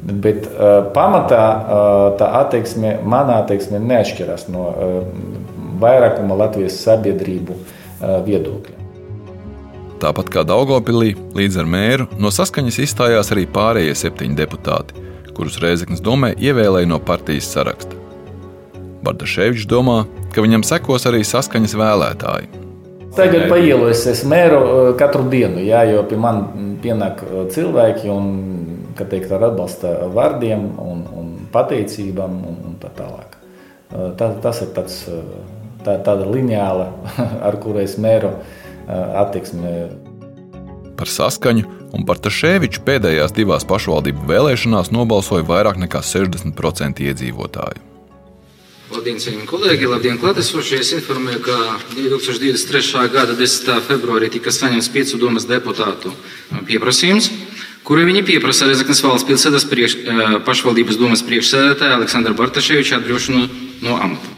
Bet 0.05 0.45
uh, 0.47 0.85
pamatā 0.93 1.41
uh, 1.41 2.05
tā 2.19 2.29
attieksme, 2.43 2.99
manā 3.03 3.41
attieksme 3.41 3.81
neatšķiras 3.81 4.47
no 4.53 4.67
uh, 4.69 4.97
vairākuma 5.81 6.37
Latvijas 6.37 6.77
sabiedrību 6.85 7.57
uh, 7.57 8.21
viedokļa. 8.25 8.77
Tāpat 10.05 10.29
kā 10.29 10.45
Daugopilī, 10.45 11.15
līdz 11.33 11.59
ar 11.63 11.69
mēru 11.71 12.07
no 12.21 12.29
saskaņas 12.33 12.79
izstājās 12.85 13.33
arī 13.33 13.47
pārējie 13.49 13.97
septiņi 14.05 14.37
deputāti, 14.37 15.05
kurus 15.35 15.57
Reizeknas 15.63 16.03
domē 16.05 16.35
ievēlēja 16.37 16.91
no 16.93 17.01
partijas 17.01 17.49
saraksta. 17.55 18.04
Bardaševičs 19.05 19.69
domā, 19.69 20.03
ka 20.33 20.43
viņam 20.45 20.65
sekos 20.65 21.05
arī 21.09 21.24
saskaņas 21.25 21.77
vēlētāji. 21.79 22.65
Tagad 23.15 23.47
pa 23.47 23.57
ielu 23.63 23.88
es 23.93 24.03
esmu 24.12 24.31
mēru 24.33 24.57
eh, 24.62 24.89
katru 25.00 25.24
dienu, 25.31 25.62
jā, 25.63 25.85
jo 25.88 26.03
pie 26.09 26.17
man 26.19 26.41
pienāk 26.83 27.24
eh, 27.24 27.45
cilvēki, 27.53 28.09
un, 28.12 28.25
teikt, 29.00 29.31
ar 29.31 29.47
atbalsta 29.51 29.93
vārdiem 30.12 30.67
un, 30.83 31.05
un 31.15 31.31
pateicībām 31.53 32.35
un, 32.35 32.59
un 32.71 32.75
tā 32.81 32.91
tālāk. 32.97 33.38
Eh, 33.38 34.12
Tā, 34.19 34.33
tas 34.43 34.59
ir 34.65 34.74
tāds, 34.75 34.97
tā, 35.85 35.95
tāda 36.03 36.27
lineāla, 36.27 36.89
ar 37.47 37.59
kuru 37.63 37.79
es 37.85 37.95
mēru 38.01 38.33
attieksmi. 38.85 39.71
Par 41.00 41.09
saskaņu 41.09 41.63
un 41.95 42.03
par 42.07 42.19
Tašēviču 42.24 42.83
pēdējās 42.85 43.33
divās 43.35 43.65
pašvaldību 43.67 44.27
vēlēšanās 44.29 44.91
nobalsoja 44.95 45.47
vairāk 45.47 45.79
nekā 45.81 46.03
60% 46.03 47.03
iedzīvotāju. 47.07 47.94
Labdien, 48.93 49.17
cienījami 49.17 49.47
kolēģi, 49.49 49.87
labdien, 49.89 50.17
klātesošie. 50.21 50.77
Es 50.83 50.91
informēju, 50.93 51.39
ka 51.41 51.55
2023. 51.95 53.07
gada 53.09 53.33
10. 53.33 53.79
februārī 53.87 54.27
tika 54.35 54.51
saņemts 54.53 54.91
piecu 54.93 55.17
domas 55.17 55.47
deputātu 55.49 56.11
pieprasījums, 56.67 57.31
kuru 57.87 58.03
viņi 58.05 58.21
pieprasa 58.27 58.67
Rezeknas 58.69 59.01
valsts 59.01 59.25
pilsētas 59.25 59.65
priekš, 59.71 59.95
eh, 59.97 60.35
pašvaldības 60.45 60.99
domas 61.01 61.25
priekšsēdētāja 61.25 61.97
Aleksandra 61.97 62.35
Bartaševiča 62.37 62.99
atbrīvošanu 62.99 63.47
no 63.87 63.97
amata. 63.97 64.35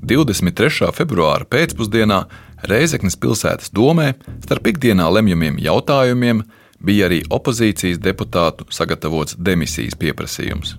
23. 0.00 0.88
februāra 0.96 1.44
pēcpusdienā 1.44 2.22
Reizeknas 2.64 3.16
pilsētas 3.20 3.68
domē 3.70 4.14
starp 4.40 4.72
ikdienā 4.72 5.12
lemjamiem 5.12 5.60
jautājumiem 5.60 6.40
bija 6.80 7.10
arī 7.12 7.20
opozīcijas 7.28 8.00
deputātu 8.00 8.64
sagatavots 8.72 9.36
demisijas 9.36 9.94
pieprasījums. 10.00 10.78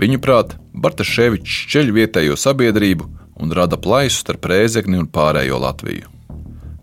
Viņuprāt, 0.00 0.54
Bartaševičs 0.72 1.66
ceļ 1.68 1.90
vietējo 1.92 2.36
sabiedrību 2.40 3.04
un 3.40 3.50
rada 3.52 3.76
plaisu 3.76 4.22
starp 4.22 4.46
Reizekni 4.48 4.96
un 4.96 5.08
pārējo 5.12 5.58
Latviju. 5.60 6.08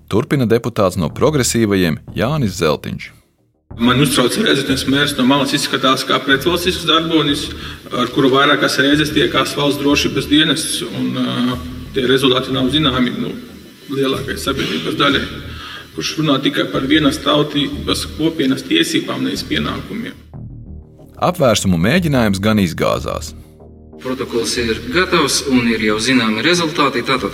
Turpina 0.07 0.45
deputāts 0.45 0.99
no 1.01 1.09
progresīvajiem 1.09 1.97
Jānis 2.15 2.59
Zeltiņš. 2.59 3.07
Man 3.77 3.99
uztrauc 4.01 4.37
reizes 4.41 4.85
mērs 4.89 5.15
no 5.17 5.25
malas 5.27 5.55
izskatās 5.57 6.05
kā 6.07 6.19
pretvalstisks 6.23 6.85
darbonis, 6.87 7.47
ar 7.89 8.09
kuru 8.13 8.29
vairākas 8.33 8.77
reizes 8.85 9.11
tiekās 9.13 9.55
valsts 9.57 9.81
drošības 9.81 10.29
dienests, 10.29 10.79
un 10.85 11.17
uh, 11.17 11.51
tie 11.97 12.05
rezultāti 12.09 12.53
nav 12.53 12.69
zināmi 12.73 13.15
nu, 13.17 13.33
lielākajai 13.97 14.37
sabiedrības 14.45 14.97
daļai, 15.01 15.25
kurš 15.97 16.13
runā 16.21 16.37
tikai 16.45 16.69
par 16.71 16.85
vienas 16.89 17.17
tautības 17.25 18.05
kopienas 18.15 18.65
tiesībām, 18.69 19.25
nevis 19.25 19.45
pienākumiem. 19.49 20.15
Apvērsumu 21.17 21.79
mēģinājums 21.81 22.41
gan 22.41 22.59
izgāzās. 22.61 23.31
Protokols 23.97 24.51
ir 24.61 24.77
gatavs 24.93 25.39
un 25.49 25.65
ir 25.71 25.81
jau 25.81 25.97
zināmi 25.97 26.43
rezultāti. 26.45 27.01
Tātad 27.05 27.33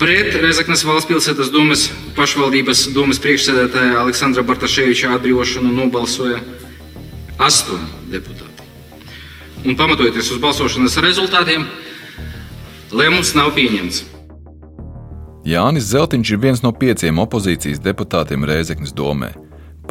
pret 0.00 0.32
Rezeknas 0.40 0.84
valsts 0.88 1.10
pilsētas 1.10 1.50
domas 1.52 1.90
pašvaldības 2.16 2.86
domas 2.96 3.20
priekšsēdētāja 3.20 4.00
Aleksandra 4.00 4.44
Bartaševiča 4.48 5.12
atbrīvošanu 5.18 5.74
nobalsoja 5.76 6.40
astoņi 7.36 8.08
deputāti. 8.14 8.70
Un 9.68 9.76
pamatojoties 9.76 10.32
uz 10.32 10.40
balsošanas 10.42 10.96
rezultātiem, 11.04 11.68
lēmums 12.96 13.36
nav 13.36 13.52
pieņemts. 13.58 14.06
Jānis 15.44 15.92
Zeltiņš 15.92 16.32
ir 16.32 16.40
viens 16.40 16.64
no 16.64 16.72
pieciem 16.72 17.20
opozīcijas 17.20 17.82
deputātiem 17.82 18.46
Reizeknas 18.48 18.94
domē. 18.96 19.34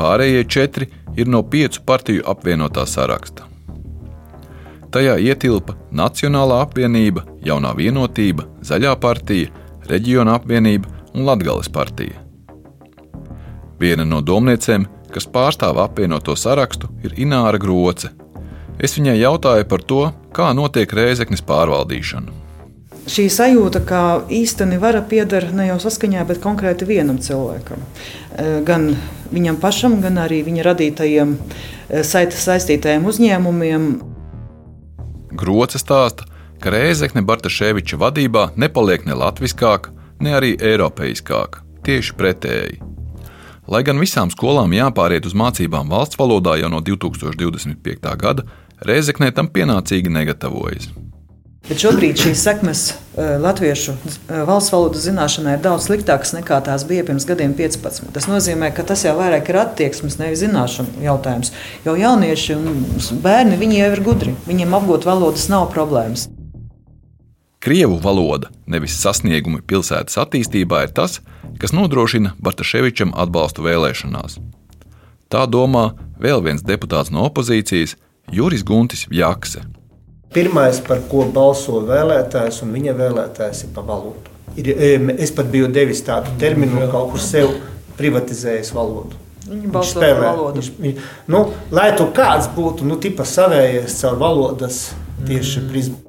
Pārējie 0.01 0.46
četri 0.50 0.88
ir 1.13 1.27
no 1.29 1.43
piecu 1.46 1.84
partiju 1.86 2.24
apvienotā 2.31 2.88
saraksta. 2.89 3.46
Tajā 4.91 5.20
ietilpa 5.22 5.75
Nacionālā 5.93 6.58
apvienība, 6.65 7.22
Jaunā 7.46 7.75
vienotība, 7.77 8.48
Zaļā 8.65 8.96
partija, 9.03 9.51
Reģiona 9.91 10.39
apvienība 10.39 10.89
un 11.13 11.27
Latvijas 11.29 11.70
partija. 11.70 12.17
Viena 13.77 14.08
no 14.08 14.24
domniecēm, 14.25 14.89
kas 15.13 15.29
pārstāv 15.29 15.77
apvienoto 15.86 16.34
sarakstu, 16.34 16.89
ir 17.05 17.13
Ināra 17.22 17.62
Groce. 17.62 18.10
Es 18.81 18.98
viņai 18.98 19.19
jautāju 19.21 19.69
par 19.69 19.86
to, 19.86 20.06
kā 20.34 20.49
notiek 20.58 20.97
rēzeknes 20.97 21.45
pārvaldīšana. 21.45 22.41
Šī 23.10 23.26
sajūta, 23.34 23.80
ka 23.82 23.99
īstenībā 24.30 24.84
vara 24.91 25.02
pieder 25.02 25.47
ne 25.58 25.65
jau 25.71 25.80
saskaņā, 25.82 26.21
bet 26.30 26.41
konkrēti 26.43 26.86
vienam 26.86 27.17
cilvēkam. 27.17 27.82
Gan 28.67 28.94
viņam 29.32 29.58
pašam, 29.60 30.00
gan 30.04 30.20
arī 30.24 30.41
viņa 30.48 30.63
radītajiem 30.70 31.34
saistītajiem 32.08 33.08
uzņēmumiem. 33.12 33.89
Groce 35.36 35.80
stāsta, 35.80 36.28
ka 36.63 36.72
Rēzekne 36.72 37.24
Bartaševiča 37.28 38.00
vadībā 38.00 38.52
nepaliek 38.60 39.06
ne 39.08 39.17
latviskāka, 39.17 39.91
ne 40.24 40.36
arī 40.38 40.56
eiropeiskāka. 40.60 41.65
Tieši 41.84 42.15
pretēji. 42.17 42.82
Lai 43.72 43.84
gan 43.88 44.00
visām 44.02 44.32
skolām 44.34 44.74
jāpāriet 44.76 45.26
uz 45.26 45.36
mācībām 45.38 45.89
valsts 45.89 46.20
valodā 46.20 46.58
jau 46.60 46.70
no 46.72 46.82
2025. 46.84 48.17
gada, 48.20 48.46
Rēzeknē 48.82 49.30
tam 49.38 49.48
pienācīgi 49.54 50.10
negatavojas. 50.10 50.89
Bet 51.69 51.80
šobrīd 51.84 52.17
šīs 52.17 52.41
sekmes 52.41 52.80
latviešu 53.15 53.93
valsts 54.47 54.74
valodas 54.74 55.06
zināšanai 55.06 55.54
ir 55.56 55.62
daudz 55.63 55.86
sliktākas 55.88 56.34
nekā 56.34 56.58
tās 56.65 56.84
bija 56.89 57.06
pirms 57.08 57.28
gadiem 57.30 57.54
15. 57.56 58.10
Tas 58.15 58.28
nozīmē, 58.28 58.71
ka 58.76 58.84
tas 58.88 59.06
jau 59.06 59.13
vairāk 59.19 59.52
ir 59.52 59.60
attieksmes, 59.62 60.17
nevis 60.19 60.41
zināšanu 60.41 61.04
jautājums. 61.06 61.54
Jo 61.86 61.95
jaunieši 62.00 62.58
un 62.58 62.84
bērni 63.24 63.60
jau 63.78 63.89
ir 63.93 64.04
gudri. 64.04 64.36
Viņiem 64.50 64.74
apgūt 64.80 65.06
valodas 65.08 65.47
nav 65.54 65.69
problēmas. 65.76 66.28
Krievu 67.62 68.00
valoda, 68.02 68.50
nevis 68.65 68.95
sasniegumi 68.97 69.62
pilsētas 69.62 70.17
attīstībā, 70.17 70.88
ir 70.88 70.95
tas, 70.97 71.19
kas 71.62 71.76
nodrošina 71.78 72.34
Bartaševičam 72.41 73.13
atbalstu 73.13 73.67
vēlēšanās. 73.67 74.39
Tā 75.30 75.45
domā 75.45 75.91
vēl 76.17 76.41
viens 76.41 76.65
deputāts 76.65 77.13
no 77.13 77.28
opozīcijas, 77.30 77.93
Juris 78.34 78.65
Guntis 78.65 79.06
Jakse. 79.13 79.62
Pirmais, 80.32 80.78
par 80.88 81.02
ko 81.12 81.26
balso 81.28 81.82
vēlētājs 81.84 82.62
un 82.63 82.70
viņa 82.72 82.94
vēlētājs, 82.96 83.65
ir 83.65 83.74
par 83.76 83.84
valodu. 83.89 84.32
Ir, 84.56 84.70
es 85.20 85.32
pat 85.36 85.50
biju 85.52 85.67
devis 85.72 86.04
tādu 86.08 86.32
terminu, 86.39 86.80
kaut 86.91 87.12
kur 87.12 87.24
sev 87.24 87.52
privatizējis 87.98 88.72
valodu. 88.76 89.20
Viņi 89.50 89.72
balso 89.74 90.00
par 90.00 90.22
valodu. 90.22 90.63
Viņš, 90.80 91.02
nu, 91.32 91.41
lai 91.76 91.89
tu 92.00 92.08
kāds 92.15 92.48
būtu, 92.56 92.88
nu, 92.88 92.96
tipa 93.04 93.26
savējies 93.28 93.98
caur 94.00 94.20
valodas 94.22 94.80
tieši 95.28 95.65
prizmu. 95.67 96.00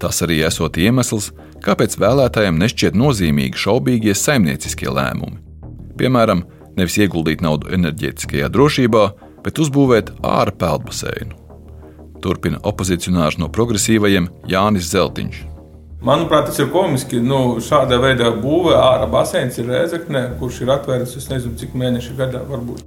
Tas 0.00 0.22
arī 0.24 0.38
esot 0.48 0.78
iemesls, 0.80 1.28
kāpēc 1.60 1.98
vēlētājiem 2.00 2.56
nešķiet 2.62 2.96
nozīmīgi 2.96 3.60
šaubīgie 3.60 4.14
saimnieciskie 4.16 4.88
lēmumi. 4.88 5.42
Piemēram, 6.00 6.46
nevis 6.80 6.96
ieguldīt 7.02 7.44
naudu 7.44 7.68
enerģētiskajā 7.76 8.48
drošībā, 8.48 9.04
bet 9.44 9.60
uzbūvēt 9.60 10.14
ārā 10.24 10.56
peldbaseinu. 10.56 11.39
Turpina 12.22 12.60
opozicionārs 12.62 13.38
no 13.40 13.48
progresīvajiem 13.52 14.28
Jānis 14.50 14.90
Zeltiņš. 14.92 15.46
Manuprāt, 16.00 16.46
tas 16.48 16.58
ir 16.62 16.70
komiski. 16.72 17.20
Nu, 17.20 17.58
šāda 17.60 17.98
veida 18.00 18.30
būve 18.32 18.72
ārā 18.78 19.04
baseins 19.10 19.58
ir 19.60 19.68
Rēzekne, 19.68 20.30
kurš 20.40 20.62
ir 20.64 20.72
atvērts 20.72 21.18
es 21.20 21.28
nezinu, 21.28 21.58
cik 21.60 21.76
mēnešu 21.76 22.16
gadā 22.16 22.40
varbūt. 22.48 22.86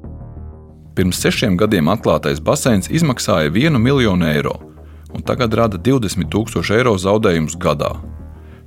Pirms 0.98 1.22
sešiem 1.22 1.58
gadiem 1.58 1.90
atklātais 1.94 2.42
baseins 2.42 2.90
izmaksāja 2.90 3.54
1 3.54 3.78
miljonu 3.82 4.26
eiro, 4.30 4.58
un 5.14 5.22
tagad 5.26 5.54
rada 5.54 5.78
20 5.78 6.30
tūkstošu 6.34 6.78
eiro 6.80 6.98
zaudējumus 6.98 7.58
gadā. 7.62 7.94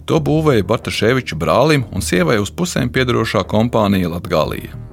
To 0.06 0.22
būvēja 0.22 0.62
Bartaševiča 0.62 1.34
brālim 1.34 1.82
un 1.90 2.02
sievai 2.02 2.38
uz 2.38 2.54
pusēm 2.54 2.92
piedarošā 2.94 3.42
kompānija 3.50 4.14
Latvija. 4.14 4.85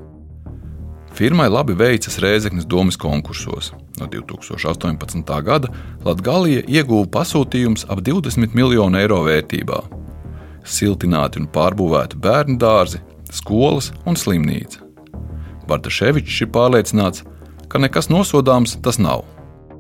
Firmai 1.14 1.46
labi 1.46 1.76
veicas 1.78 2.16
Rēzeknes 2.18 2.66
domas 2.66 2.96
konkursos. 2.98 3.68
No 4.00 4.08
2018. 4.10 5.28
gada 5.46 5.70
Latvija 6.02 6.64
ieguva 6.66 7.06
pasūtījumus 7.20 7.86
ap 7.86 8.02
20 8.02 8.56
miljonu 8.58 8.98
eiro 8.98 9.20
vērtībā. 9.28 9.78
Siltināti 10.66 11.38
un 11.38 11.46
pārbūvēti 11.54 12.18
bērnu 12.18 12.58
dārzi, 12.58 13.04
skolas 13.30 13.92
un 14.10 14.18
slimnīca. 14.18 14.82
Bartaševičs 15.70 16.42
ir 16.48 16.50
pārliecināts, 16.56 17.22
ka 17.70 17.78
nekas 17.78 18.10
nosodāms 18.10 18.80
tas 18.82 18.98
nav. 18.98 19.22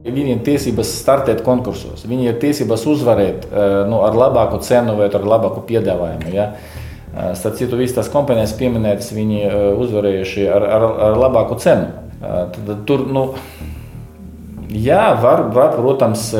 Viņiem 0.05 0.35
ir 0.35 0.45
tiesības 0.45 0.93
startēt 0.99 1.41
konkursos, 1.41 2.05
viņiem 2.05 2.35
ir 2.35 2.39
tiesības 2.43 2.85
uzvarēt 2.93 3.49
nu, 3.89 4.03
ar 4.05 4.13
labāku 4.19 4.61
cenu 4.61 4.99
vai 4.99 5.09
ar 5.09 5.25
labāku 5.33 5.65
piedāvājumu. 5.65 6.29
Ja? 6.35 6.51
Starp 7.13 7.59
citu, 7.59 7.77
visas 7.77 7.99
tās 7.99 8.09
kompānijas 8.09 8.55
pieminētas, 8.57 9.11
viņi 9.13 9.43
uzvarējuši 9.77 10.47
ar, 10.49 10.65
ar, 10.65 10.85
ar 11.07 11.17
labāku 11.21 11.59
cenu. 11.61 11.91
Tad, 12.23 12.71
tur, 12.89 13.03
nu, 13.13 13.27
jā, 14.73 15.03
var, 15.21 15.45
var 15.53 15.75
protams, 15.77 16.31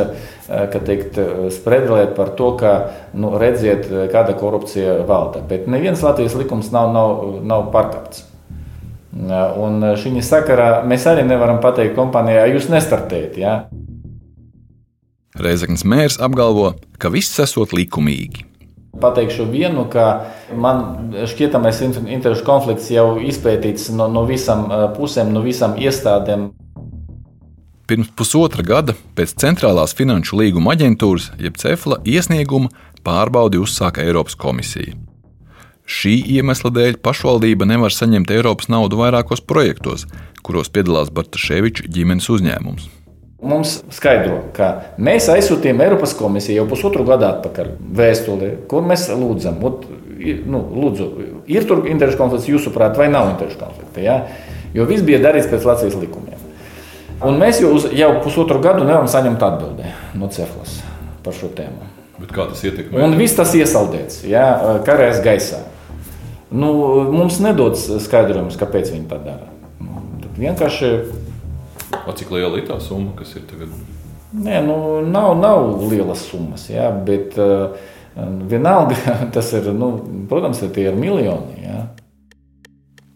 teikt, 0.73 1.19
spredelēt 1.53 2.15
par 2.17 2.33
to, 2.39 2.53
ka 2.57 2.73
nu, 3.13 3.35
redziet, 3.37 3.85
kāda 4.11 4.33
korupcija 4.39 5.03
valda. 5.07 5.43
Bet 5.45 5.69
neviens 5.69 6.01
Latvijas 6.01 6.37
likums 6.39 6.71
nav, 6.73 6.89
nav, 6.95 7.25
nav 7.45 7.69
pārkāpts. 7.75 8.25
Un 9.13 9.83
šī 10.01 10.15
sakarā 10.25 10.79
mēs 10.89 11.05
arī 11.09 11.25
nevaram 11.27 11.59
pateikt 11.61 11.93
kompānijai, 11.99 12.49
jūs 12.55 12.71
nestartējat. 12.73 13.37
Ja? 13.37 13.53
Reizeknas 15.37 15.85
mērs 15.85 16.17
apgalvo, 16.21 16.73
ka 16.97 17.13
viss 17.13 17.37
esot 17.41 17.75
likumīgi. 17.77 18.47
Pateikšu 19.03 19.45
vienu, 19.51 19.85
ka 19.91 20.07
man 20.55 21.13
šķietamais 21.29 21.83
interešu 21.85 22.45
konflikts 22.47 22.89
jau 22.93 23.19
izpētīts 23.21 23.91
no, 23.97 24.07
no 24.11 24.25
visām 24.29 24.65
pusēm, 24.97 25.33
no 25.35 25.43
visām 25.45 25.77
iestādēm. 25.79 26.51
Pirms 27.83 28.09
pusotra 28.15 28.63
gada 28.63 28.95
pēc 29.17 29.35
Centrālās 29.43 29.91
finanšu 29.97 30.39
līguma 30.39 30.71
aģentūras, 30.73 31.33
jeb 31.43 31.59
CEFLA, 31.59 31.99
iesnieguma 32.07 32.71
pārbaudi 33.03 33.59
uzsāka 33.59 34.05
Eiropas 34.05 34.39
komisija. 34.39 34.95
Šī 35.83 36.15
iemesla 36.37 36.71
dēļ 36.71 37.01
pašvaldība 37.03 37.67
nevar 37.67 37.91
saņemt 37.91 38.31
Eiropas 38.31 38.71
naudu 38.71 39.01
vairākos 39.03 39.43
projektos, 39.43 40.07
kuros 40.43 40.71
piedalās 40.71 41.11
Bartaševiča 41.11 41.89
ģimenes 41.91 42.31
uzņēmums. 42.31 43.02
Mums 43.43 43.81
skaidro, 43.91 44.37
ka 44.55 44.69
mēs 45.03 45.27
aizsūtījām 45.33 45.81
Eiropas 45.83 46.13
komisiju 46.15 46.61
jau 46.61 46.67
pusotru 46.69 47.03
gadu 47.07 47.27
atpakaļ 47.27 47.73
vēstuli, 47.99 48.51
kur 48.71 48.85
mēs 48.87 49.09
lūdzam, 49.11 49.57
ot, 49.67 49.83
nu, 50.47 50.61
lūdzu, 50.71 51.07
ir 51.51 51.67
tur 51.67 51.83
interešu 51.91 52.21
konflikts, 52.21 52.47
jūsuprāt, 52.47 52.95
vai 52.99 53.09
nav 53.11 53.33
interešu 53.33 53.59
konflikta. 53.59 54.03
Ja? 54.03 54.15
Jo 54.73 54.87
viss 54.89 55.03
bija 55.05 55.19
darīts 55.25 55.49
pēc 55.51 55.67
Latvijas 55.67 55.99
likumiem. 55.99 56.39
Un 57.23 57.37
mēs 57.39 57.59
jau, 57.63 57.73
uz, 57.75 57.89
jau 57.95 58.09
pusotru 58.23 58.61
gadu 58.63 58.87
nevaram 58.87 59.11
saņemt 59.11 59.43
atbildi 59.43 59.91
no 60.19 60.31
Ceflas 60.31 60.79
par 61.23 61.35
šo 61.35 61.51
tēmu. 61.55 61.91
Bet 62.19 62.31
kā 62.35 62.47
tas 62.49 62.63
ietekmē? 62.63 63.03
Un 63.03 63.17
viss 63.19 63.35
tas 63.35 63.51
iesaldēts, 63.57 64.23
ja, 64.29 64.45
karēs 64.87 65.19
gaisā. 65.25 65.63
Nu, 66.53 66.71
mums 67.11 67.39
nedod 67.41 67.75
skaidrojums, 67.75 68.57
kāpēc 68.59 68.91
viņi 68.93 69.07
tā 69.09 69.19
dara. 69.23 69.49
Nu, 69.81 70.03
vienkārši. 70.37 70.93
A, 71.93 72.13
cik 72.17 72.31
liela 72.33 72.59
ir 72.59 72.67
tā 72.67 72.79
summa, 72.83 73.13
kas 73.17 73.35
ir 73.37 73.45
tagad? 73.49 73.73
Nē, 74.33 74.61
nu, 74.65 74.75
nav, 75.05 75.35
nav 75.37 75.83
lielas 75.91 76.25
summas, 76.25 76.65
jā, 76.71 76.87
bet 77.05 77.37
uh, 77.37 77.75
vienalga 78.49 79.17
tas 79.35 79.51
ir, 79.53 79.69
nu, 79.77 79.93
protams, 80.29 80.63
tie 80.73 80.89
ir 80.89 80.97
miljoni. 80.97 81.61
Jā. 81.67 81.83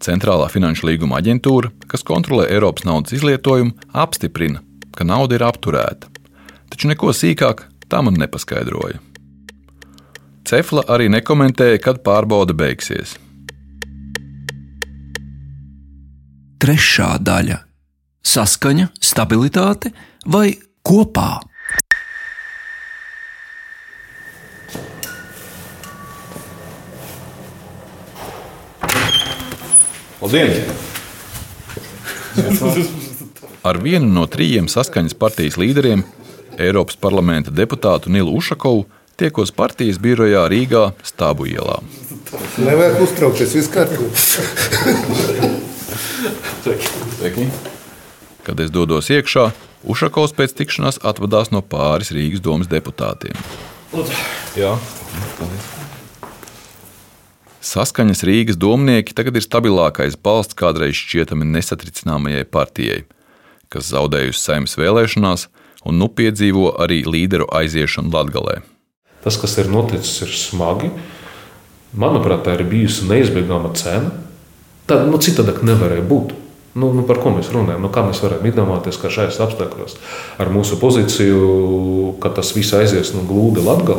Centrālā 0.04 0.46
finanšu 0.54 0.88
līguma 0.92 1.18
aģentūra, 1.20 1.74
kas 1.90 2.06
kontrolē 2.06 2.46
Eiropas 2.54 2.86
naudas 2.86 3.18
izlietojumu, 3.18 3.74
apstiprina, 3.98 4.62
ka 4.94 5.08
nauda 5.08 5.40
ir 5.40 5.46
apturēta. 5.48 6.12
Taču 6.70 6.92
neko 6.92 7.10
sīkāk 7.16 7.66
tā 7.90 8.04
man 8.06 8.20
nepaskaidroja. 8.22 9.02
Cefla 10.48 10.86
arī 10.88 11.10
nekomentēja, 11.12 11.80
kad 11.84 12.04
pārbaude 12.06 12.56
beigsies. 12.56 13.18
Trešā 16.64 17.18
daļa- 17.20 17.58
saskaņa, 18.28 18.90
stabilitāte 19.00 19.94
vai 20.28 20.52
kopā. 20.86 21.40
Labdien! 30.22 30.52
Ar 33.68 33.78
vienu 33.84 34.08
no 34.12 34.26
trījiem 34.30 34.68
saskaņas 34.72 35.16
partijas 35.18 35.58
līderiem, 35.60 36.04
Eiropas 36.58 36.98
parlamenta 36.98 37.52
deputātu 37.54 38.10
Nilu 38.10 38.34
Ušakovu, 38.40 38.86
tiekos 39.18 39.52
partijas 39.54 40.00
birojā 40.02 40.48
Rīgā 40.50 40.92
Stābu 41.06 41.46
ielā. 41.50 41.80
Nevajag 42.58 43.02
uztraukties, 43.06 43.54
viss 43.58 43.70
kārtībā. 43.74 44.10
Kad 48.48 48.62
es 48.64 48.72
dodos 48.72 49.12
iekšā, 49.12 49.50
Ušakovs 49.88 50.34
pēc 50.36 50.56
tikšanās 50.56 51.02
atvadās 51.06 51.52
no 51.52 51.60
pāris 51.60 52.14
Rīgas 52.16 52.42
domas 52.44 52.70
deputātiem. 52.72 53.36
Jā, 54.58 54.72
Saskaņas 57.68 58.24
Rīgas 58.24 58.56
domnieki 58.56 59.16
tagad 59.18 59.36
ir 59.36 59.44
stabilākais 59.44 60.16
balsts 60.24 60.56
kādreiz 60.56 60.96
šķietami 60.96 61.48
nesatricināmajai 61.52 62.46
partijai, 62.48 63.02
kas 63.68 63.90
zaudējusi 63.92 64.40
saimnes 64.40 64.78
vēlēšanās 64.80 65.48
un 65.88 66.00
nu 66.00 66.08
piedzīvo 66.08 66.72
arī 66.80 67.02
līderu 67.04 67.50
aiziešanu 67.52 68.14
Latvijā. 68.14 68.62
Tas, 69.26 69.36
kas 69.42 69.58
ir 69.60 69.68
noticis, 69.74 70.22
ir 70.24 70.32
smagi. 70.40 70.94
Manuprāt, 71.98 72.46
tā 72.48 72.56
ir 72.56 72.68
bijusi 72.70 73.10
neizbēgama 73.10 73.74
cena. 73.76 74.14
Tad 74.88 75.10
nu, 75.12 75.20
citādāk 75.20 75.60
nevarēja 75.68 76.06
būt. 76.08 76.36
Nu, 76.78 76.92
nu, 76.94 77.02
par 77.08 77.18
ko 77.24 77.32
mēs 77.34 77.50
runājam? 77.54 77.82
Nu, 77.82 77.90
kā 77.94 78.04
mēs 78.06 78.22
varam 78.22 78.46
iedomāties, 78.46 79.00
ka 79.02 79.10
šajos 79.14 79.40
apstākļos 79.48 79.98
ar 80.42 80.52
mūsu 80.54 80.78
pozīciju, 80.82 81.48
ka 82.22 82.30
tas 82.38 82.54
viss 82.54 82.76
aizies 82.78 83.16
no 83.16 83.24
glūda 83.26 83.64
Latvijā 83.66 83.98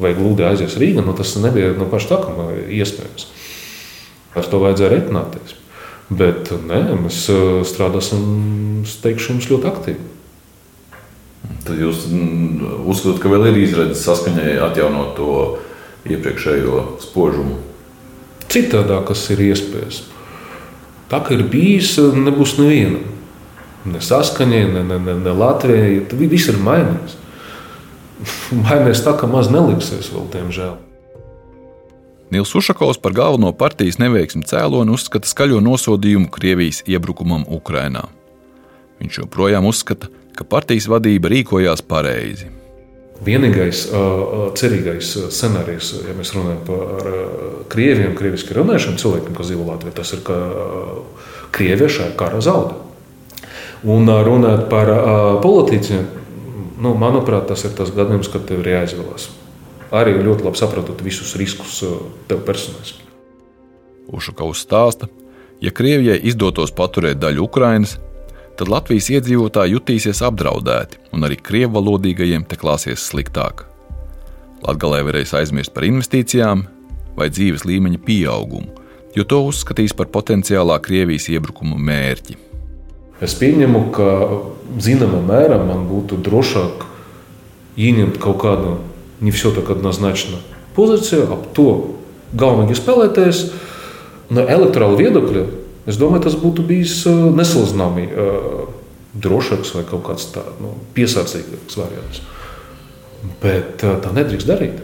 vai 0.00 0.14
glūdi 0.16 0.44
aizies 0.44 0.76
Rīgā, 0.80 1.04
nu, 1.04 1.14
tas 1.16 1.34
nebija 1.40 1.74
no 1.76 1.88
paša 1.92 2.14
sākuma 2.14 2.50
iespējams. 2.64 3.28
Ar 4.36 4.48
to 4.48 4.60
vajadzēja 4.60 4.92
rēķināties. 4.92 5.54
Bet 6.06 6.52
nē, 6.54 6.80
mēs 7.02 7.24
strādāsim, 7.66 8.26
teikšu, 9.02 9.32
jums 9.34 9.48
ļoti 9.50 9.70
aktīvi. 9.72 10.10
Tad 11.66 11.80
jūs 11.80 12.04
uzskatāt, 12.86 13.22
ka 13.22 13.30
vēl 13.32 13.48
ir 13.50 13.62
izredzes 13.64 14.04
saskaņai 14.06 14.58
atjaunot 14.68 15.16
to 15.18 15.30
iepriekšējo 16.06 16.82
spožumu? 17.02 17.58
Citādāk, 18.46 19.08
kas 19.10 19.24
ir 19.34 19.42
iespējams. 19.48 20.04
Tā 21.10 21.20
kā 21.22 21.36
ir 21.36 21.44
bijis, 21.50 21.94
nebūs 21.98 22.56
neviena. 22.58 23.02
Ne 23.86 24.00
saskaņai, 24.02 24.64
ne, 24.72 24.82
ne, 24.82 24.98
ne, 24.98 25.14
ne 25.22 25.34
Latvijai. 25.36 26.00
Viss 26.26 26.50
ir 26.50 26.58
mainījies. 26.58 27.14
Mainījies 28.64 29.04
tā, 29.06 29.14
ka 29.20 29.30
maz 29.30 29.52
neliksies 29.52 30.10
vēl, 30.10 30.26
diemžēl. 30.34 30.74
Nils 32.34 32.54
Ušakovs 32.58 32.98
par 32.98 33.14
galveno 33.14 33.52
partijas 33.54 34.00
neveiksmi 34.02 34.42
cēloni 34.50 34.90
uzskata 34.90 35.30
skaļo 35.30 35.60
nosodījumu 35.62 36.26
Krievijas 36.34 36.82
iebrukumam 36.90 37.46
Ukrajinā. 37.46 38.02
Viņš 38.98 39.20
joprojām 39.22 39.68
uzskata, 39.70 40.10
ka 40.34 40.44
partijas 40.44 40.88
vadība 40.90 41.30
rīkojās 41.30 41.86
pareizi. 41.86 42.50
Vienīgais 43.24 43.86
uh, 43.88 44.50
cerīgais 44.58 45.14
scenārijs, 45.32 45.94
ja 46.04 46.14
mēs 46.16 46.34
runājam 46.36 46.58
par 46.66 47.08
uh, 47.08 47.54
krieviem, 47.72 48.12
krieviski 48.18 48.56
runājušiem 48.58 48.98
cilvēkiem, 49.00 49.36
kas 49.38 49.48
dzīvo 49.48 49.64
Latvijā, 49.70 49.94
tas 49.96 50.12
ir, 50.12 50.20
ka 50.26 50.36
uh, 50.36 51.32
Krievija 51.56 51.88
šajā 51.88 52.12
karā 52.20 52.42
zaudē. 52.44 52.76
Un 53.86 54.08
runājot 54.08 54.66
par 54.68 54.90
politiķiem, 55.44 56.06
nu, 56.82 56.94
manuprāt, 56.98 57.46
tas 57.48 57.62
ir 57.68 57.74
tas 57.76 57.92
gadījums, 57.94 58.28
kad 58.32 58.44
tev 58.48 58.64
ir 58.64 58.72
jāizvēlas. 58.72 59.28
Arī 59.94 60.16
ļoti 60.18 60.46
labi 60.48 60.58
saprotot 60.58 61.04
visus 61.06 61.36
riskus 61.38 61.78
tev 62.26 62.42
personiski. 62.48 63.04
Ušakovs 64.12 64.64
stāsta, 64.66 65.08
ja 65.62 65.70
Krievijai 65.70 66.18
izdotos 66.26 66.74
paturēt 66.74 67.20
daļu 67.22 67.46
Ukrainas, 67.46 67.96
tad 68.59 68.69
Latvijas 68.71 69.09
iedzīvotāji 69.13 69.75
jutīsies 69.75 70.21
apdraudēti, 70.25 70.99
un 71.15 71.25
arī 71.25 71.39
krievu 71.41 71.79
valodīgajiem 71.79 72.45
te 72.45 72.59
klāsies 72.59 73.07
sliktāk. 73.09 73.65
Latvijā 74.61 75.07
varēs 75.07 75.33
aizmirst 75.39 75.73
par 75.73 75.87
investīcijām 75.87 76.67
vai 77.17 77.31
dzīves 77.33 77.65
līmeņa 77.65 78.01
pieaugumu, 78.05 78.75
jo 79.17 79.25
to 79.25 79.41
uzskatīs 79.47 79.95
par 79.97 80.11
potenciālā 80.13 80.77
Krievijas 80.83 81.27
iebrukuma 81.33 81.79
mērķi. 81.79 82.37
Es 83.21 83.35
pieņemu, 83.37 83.81
ka 83.93 84.07
zināmā 84.81 85.19
mērā 85.25 85.59
man 85.61 85.83
būtu 85.89 86.17
drošāk 86.25 86.85
ieņemt 87.77 88.17
kaut 88.21 88.39
kādu 88.41 88.77
не 89.21 89.31
все 89.31 89.51
так 89.53 89.69
однозначно 89.69 90.39
pozīciju, 90.75 91.27
ap 91.33 91.49
to 91.57 91.97
galvenais 92.33 92.79
spēlētājs 92.79 93.43
no 94.31 94.45
elektorāla 94.47 94.97
viedokļa 94.97 95.43
Es 95.86 95.98
domāju, 96.00 96.24
tas 96.26 96.36
būtu 96.38 96.64
bijis 96.66 97.04
nesalīdzināmi 97.06 98.08
drošāks 99.16 99.74
vai 99.76 99.84
kaut 99.88 100.02
kāds 100.08 100.30
tā, 100.34 100.42
nu, 100.60 100.74
piesardzīgāks 100.96 101.78
variants. 101.78 102.24
Bet 103.42 103.82
tā 103.82 104.12
nedrīkst 104.14 104.48
darīt. 104.48 104.82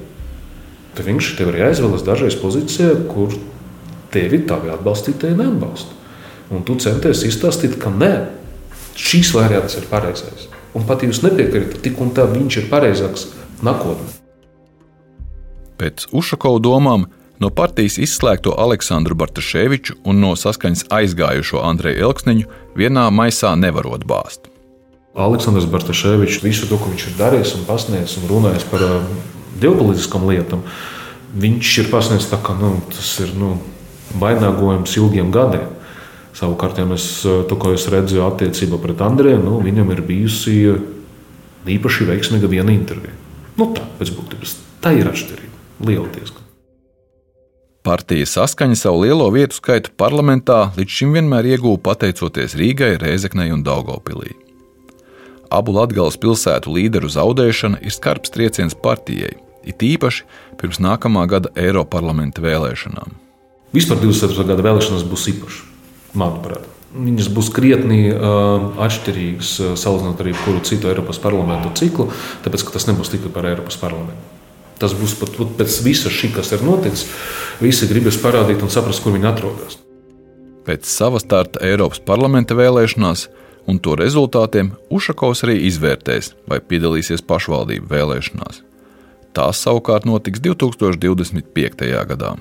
Tad 0.93 1.09
viņš 1.09 1.33
tev 1.39 1.53
ir 1.53 1.63
jāizvēlas 1.63 2.05
dažreiz 2.07 2.37
pozīcijā, 2.41 2.95
kur 3.11 3.35
tevi 4.13 4.43
tavi 4.49 4.71
atbalstītāji 4.73 5.39
neatbalsta. 5.39 5.99
Un 6.53 6.65
tu 6.69 6.77
centies 6.81 7.25
izstāstīt, 7.25 7.79
ka 7.81 7.93
nē, 7.93 8.13
šīs 8.99 9.33
variants 9.37 9.79
ir 9.81 9.87
pareizais. 9.89 10.51
Un 10.77 10.85
pat 10.89 11.05
jūs 11.05 11.23
nepiekrītat, 11.25 11.81
tik 11.85 12.01
un 12.01 12.13
tā 12.17 12.27
viņš 12.29 12.59
ir 12.61 12.69
pareizāks 12.73 13.27
nākotnē. 13.65 14.11
Pēc 15.81 16.07
Ušakova 16.13 16.61
domām 16.63 17.09
no 17.43 17.51
partijas 17.51 17.99
izslēgto 17.99 18.55
Aleksandru 18.59 19.17
Bartaševiču 19.19 19.99
un 20.07 20.23
no 20.23 20.33
saskaņas 20.39 20.87
aizgājušo 20.95 21.63
Andreju 21.67 22.07
Elksniņu 22.07 22.59
vienā 22.79 23.09
maisā 23.11 23.53
nevarot 23.59 24.07
bāzt. 24.07 24.47
Aleksandrs 25.19 25.67
Bartaševičs 25.73 26.41
visu 26.45 26.69
to, 26.71 26.79
ko 26.81 26.93
viņš 26.93 27.07
ir 27.11 27.17
darījis 27.19 27.55
un 27.59 27.67
pasniedzis 27.69 28.21
un 28.21 28.31
runājis 28.31 28.65
par 28.71 28.85
ģeopolitiskām 29.61 30.25
lietām, 30.31 30.63
viņš 31.43 31.73
ir 31.83 31.91
pasniedzis 31.93 32.31
tā, 32.31 32.39
ka 32.45 32.57
nu, 32.57 32.77
tas 32.93 33.11
ir 33.25 33.35
nu, 33.37 33.57
vainagojums 34.23 34.97
ilgiem 35.01 35.33
gadiem. 35.35 35.69
Savukārt, 36.37 36.79
ja 36.81 36.87
mēs 36.89 37.07
to, 37.23 37.59
ko 37.61 37.75
es 37.77 37.85
redzu 37.93 38.23
attiecībā 38.25 38.79
pret 38.81 39.03
Andrēnu, 39.05 39.45
nu, 39.45 39.59
viņam 39.65 39.93
ir 39.93 40.01
bijusi 40.07 40.57
īpaši 41.69 42.09
veiksmīga 42.09 42.49
viena 42.49 42.73
intervija. 42.73 43.13
Nu, 43.59 43.69
tā 43.77 43.85
pēc 43.99 44.15
būtības 44.17 44.57
tā 44.85 44.95
ir 44.97 45.13
atšķirība. 45.13 45.51
liela 45.83 46.09
diezgan. 46.15 46.42
Partija 47.83 48.27
saskaņa 48.31 48.77
savu 48.79 49.01
lielo 49.03 49.25
vietu 49.35 49.57
skaitu 49.59 49.91
parlamentā 49.99 50.69
līdz 50.77 50.97
šim 50.97 51.17
vienmēr 51.17 51.49
ieguva 51.57 51.81
pateicoties 51.89 52.55
Rīgai, 52.55 52.93
Rēzeknei 53.03 53.51
un 53.51 53.65
Daugopilī. 53.67 54.37
Abu 55.51 55.75
Latvijas 55.75 56.15
pilsētu 56.23 56.71
līderu 56.77 57.11
zaudēšana 57.11 57.81
ir 57.83 57.91
skarbs 57.91 58.31
trieciens 58.31 58.77
partijai, 58.79 59.33
it 59.67 59.83
īpaši 59.83 60.23
pirms 60.61 60.79
nākamā 60.79 61.25
gada 61.33 61.51
Eiroparlamenta 61.59 62.45
vēlēšanām. 62.45 63.17
Vispār 63.75 63.99
24. 63.99 64.47
gada 64.53 64.67
vēlēšanas 64.69 65.03
būs 65.11 65.27
īpašas, 65.35 65.65
manuprāt. 66.15 66.69
Viņas 66.93 67.33
būs 67.35 67.49
krietni 67.57 68.13
uh, 68.13 68.79
atšķirīgas 68.87 69.51
uh, 69.59 69.73
salīdzinot 69.81 70.23
ar 70.23 70.31
jebkuru 70.31 70.63
citu 70.69 70.93
Eiropas 70.93 71.19
parlamentu 71.19 71.75
ciklu, 71.83 72.13
tāpēc 72.47 72.69
ka 72.69 72.77
tas 72.77 72.87
nebūs 72.93 73.11
tikai 73.17 73.33
par 73.35 73.51
Eiropas 73.51 73.81
parlamentu. 73.81 74.32
Tas 74.81 74.95
būs 74.99 75.15
pat 75.21 75.37
pēc 75.59 75.79
visa 75.85 76.11
šī, 76.13 76.33
kas 76.37 76.53
ir 76.57 76.65
noticis. 76.67 77.07
Visi 77.63 77.89
gribēs 77.91 78.19
parādīt 78.23 78.65
un 78.65 78.73
saprast, 78.73 79.03
kur 79.05 79.15
viņi 79.15 79.29
atrodas. 79.31 79.79
Pēc 80.67 80.87
sava 80.87 81.19
starta 81.23 81.63
Eiropas 81.67 82.01
parlamenta 82.07 82.55
vēlēšanās 82.59 83.27
un 83.67 83.79
to 83.83 83.95
rezultātiem 83.99 84.73
Ušakovs 84.91 85.45
arī 85.47 85.59
izvērtēs, 85.69 86.33
vai 86.51 86.61
piedalīsies 86.63 87.25
pašvaldību 87.27 87.91
vēlēšanās. 87.91 88.63
Tās 89.33 89.63
savukārt 89.65 90.07
notiks 90.09 90.43
2025. 90.45 91.87
gadā. 92.11 92.35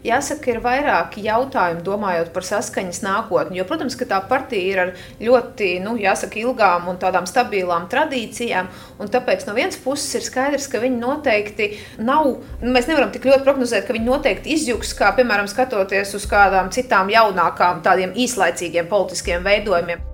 Jāsaka, 0.00 0.54
ir 0.54 0.62
vairāki 0.64 1.20
jautājumi, 1.26 1.82
domājot 1.84 2.30
par 2.32 2.44
saskaņas 2.48 3.02
nākotni. 3.04 3.58
Jo, 3.58 3.66
protams, 3.68 3.98
ka 4.00 4.06
tā 4.08 4.20
partija 4.30 4.64
ir 4.64 4.78
ar 4.80 4.92
ļoti 5.20 5.74
nu, 5.84 5.92
jāsaka, 6.00 6.40
ilgām 6.40 6.88
un 6.88 6.96
tādām 7.02 7.26
stabilām 7.28 7.84
tradīcijām. 7.92 8.70
Tāpēc 9.12 9.44
no 9.44 9.56
vienas 9.58 9.76
puses 9.84 10.16
ir 10.16 10.24
skaidrs, 10.24 10.70
ka 10.72 10.80
viņi 10.80 10.96
noteikti 11.02 11.68
nav. 12.00 12.30
Nu, 12.62 12.72
mēs 12.72 12.88
nevaram 12.88 13.12
tik 13.12 13.28
ļoti 13.28 13.44
prognozēt, 13.44 13.84
ka 13.84 13.96
viņi 13.96 14.08
noteikti 14.08 14.54
izjūgs, 14.56 14.94
kā 14.96 15.12
piemēram 15.18 15.50
skatoties 15.52 16.16
uz 16.16 16.24
kādām 16.30 16.72
citām 16.72 17.12
jaunākām, 17.12 17.84
tādiem 17.84 18.16
īslaicīgiem 18.16 18.88
politiskiem 18.88 19.44
veidojumiem. 19.44 20.06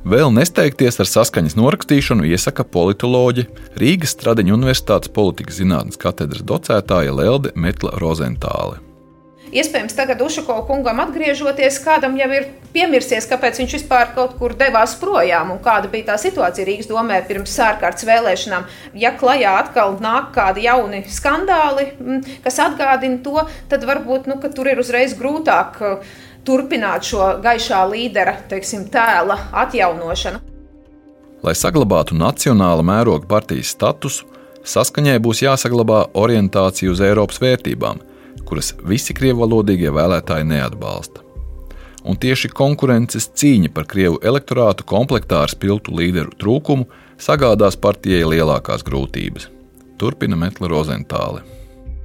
Vēl 0.00 0.30
nesteigties 0.32 0.96
ar 1.00 1.08
saskaņas 1.08 1.56
norakstīšanu 1.56 2.28
iesaka 2.28 2.64
politoloģi 2.64 3.46
Rīgas 3.80 4.14
Stradiņa 4.16 4.56
Universitātes 4.56 5.12
politikas 5.12 5.60
zinātnes 5.60 6.00
katedras 6.00 6.44
docētāja 6.44 7.16
Lelde 7.16 7.52
Metla 7.56 7.96
Rozentāle. 8.00 8.80
Iespējams, 9.50 9.96
tagad 9.98 10.20
Ušakovs 10.22 10.68
kungam 10.68 11.00
atgriežoties, 11.02 11.80
kādam 11.82 12.14
jau 12.14 12.28
ir 12.30 12.44
piemirsies, 12.70 13.26
kāpēc 13.26 13.58
viņš 13.58 13.72
vispār 13.80 14.12
kaut 14.14 14.36
kur 14.38 14.52
devās 14.54 14.92
projām 15.00 15.48
un 15.50 15.58
kāda 15.62 15.88
bija 15.90 16.12
tā 16.12 16.18
situācija 16.22 16.66
Rīgas 16.68 16.86
domē 16.86 17.18
pirms 17.26 17.56
ārkārtas 17.66 18.06
vēlēšanām. 18.06 18.68
Ja 19.02 19.10
klajā 19.18 19.56
atkal 19.64 19.96
nāk 20.02 20.28
kādi 20.36 20.68
jauni 20.68 21.02
skandāli, 21.10 21.88
mm, 21.98 22.36
kas 22.44 22.60
atgādina 22.62 23.18
to, 23.24 23.42
tad 23.72 23.86
varbūt 23.88 24.28
nu, 24.30 24.38
tur 24.54 24.70
ir 24.70 24.78
uzreiz 24.82 25.16
grūtāk 25.18 25.80
uh, 25.82 26.12
turpināt 26.46 27.08
šo 27.10 27.32
gaišā 27.42 27.80
līdera 27.90 28.36
teiksim, 28.50 28.86
tēla 28.92 29.34
atjaunošanu. 29.64 30.38
Lai 31.42 31.56
saglabātu 31.56 32.14
nacionāla 32.14 32.84
mēroga 32.86 33.26
partijas 33.26 33.72
statusu, 33.74 34.28
saskaņai 34.62 35.16
būs 35.24 35.42
jāsaglabā 35.42 36.04
orientācija 36.22 36.92
uz 36.92 37.02
Eiropas 37.02 37.42
vērtībām 37.42 38.04
kuras 38.50 38.72
visi 38.86 39.14
krievalodīgie 39.16 39.92
vēlētāji 39.94 40.48
neatbalsta. 40.50 41.22
Un 42.08 42.16
tieši 42.16 42.48
konkurences 42.56 43.28
cīņa 43.36 43.70
par 43.76 43.86
krievu 43.86 44.18
elektorātu 44.24 44.86
komplektā 44.88 45.44
ar 45.44 45.52
spilgtu 45.52 45.94
līderu 45.94 46.34
trūkumu 46.40 46.88
sagādās 47.20 47.76
partijai 47.76 48.24
lielākās 48.34 48.84
grūtības. 48.86 49.50
Turpina 50.00 50.38
Metla 50.40 50.70
Rozentāle 50.72 51.44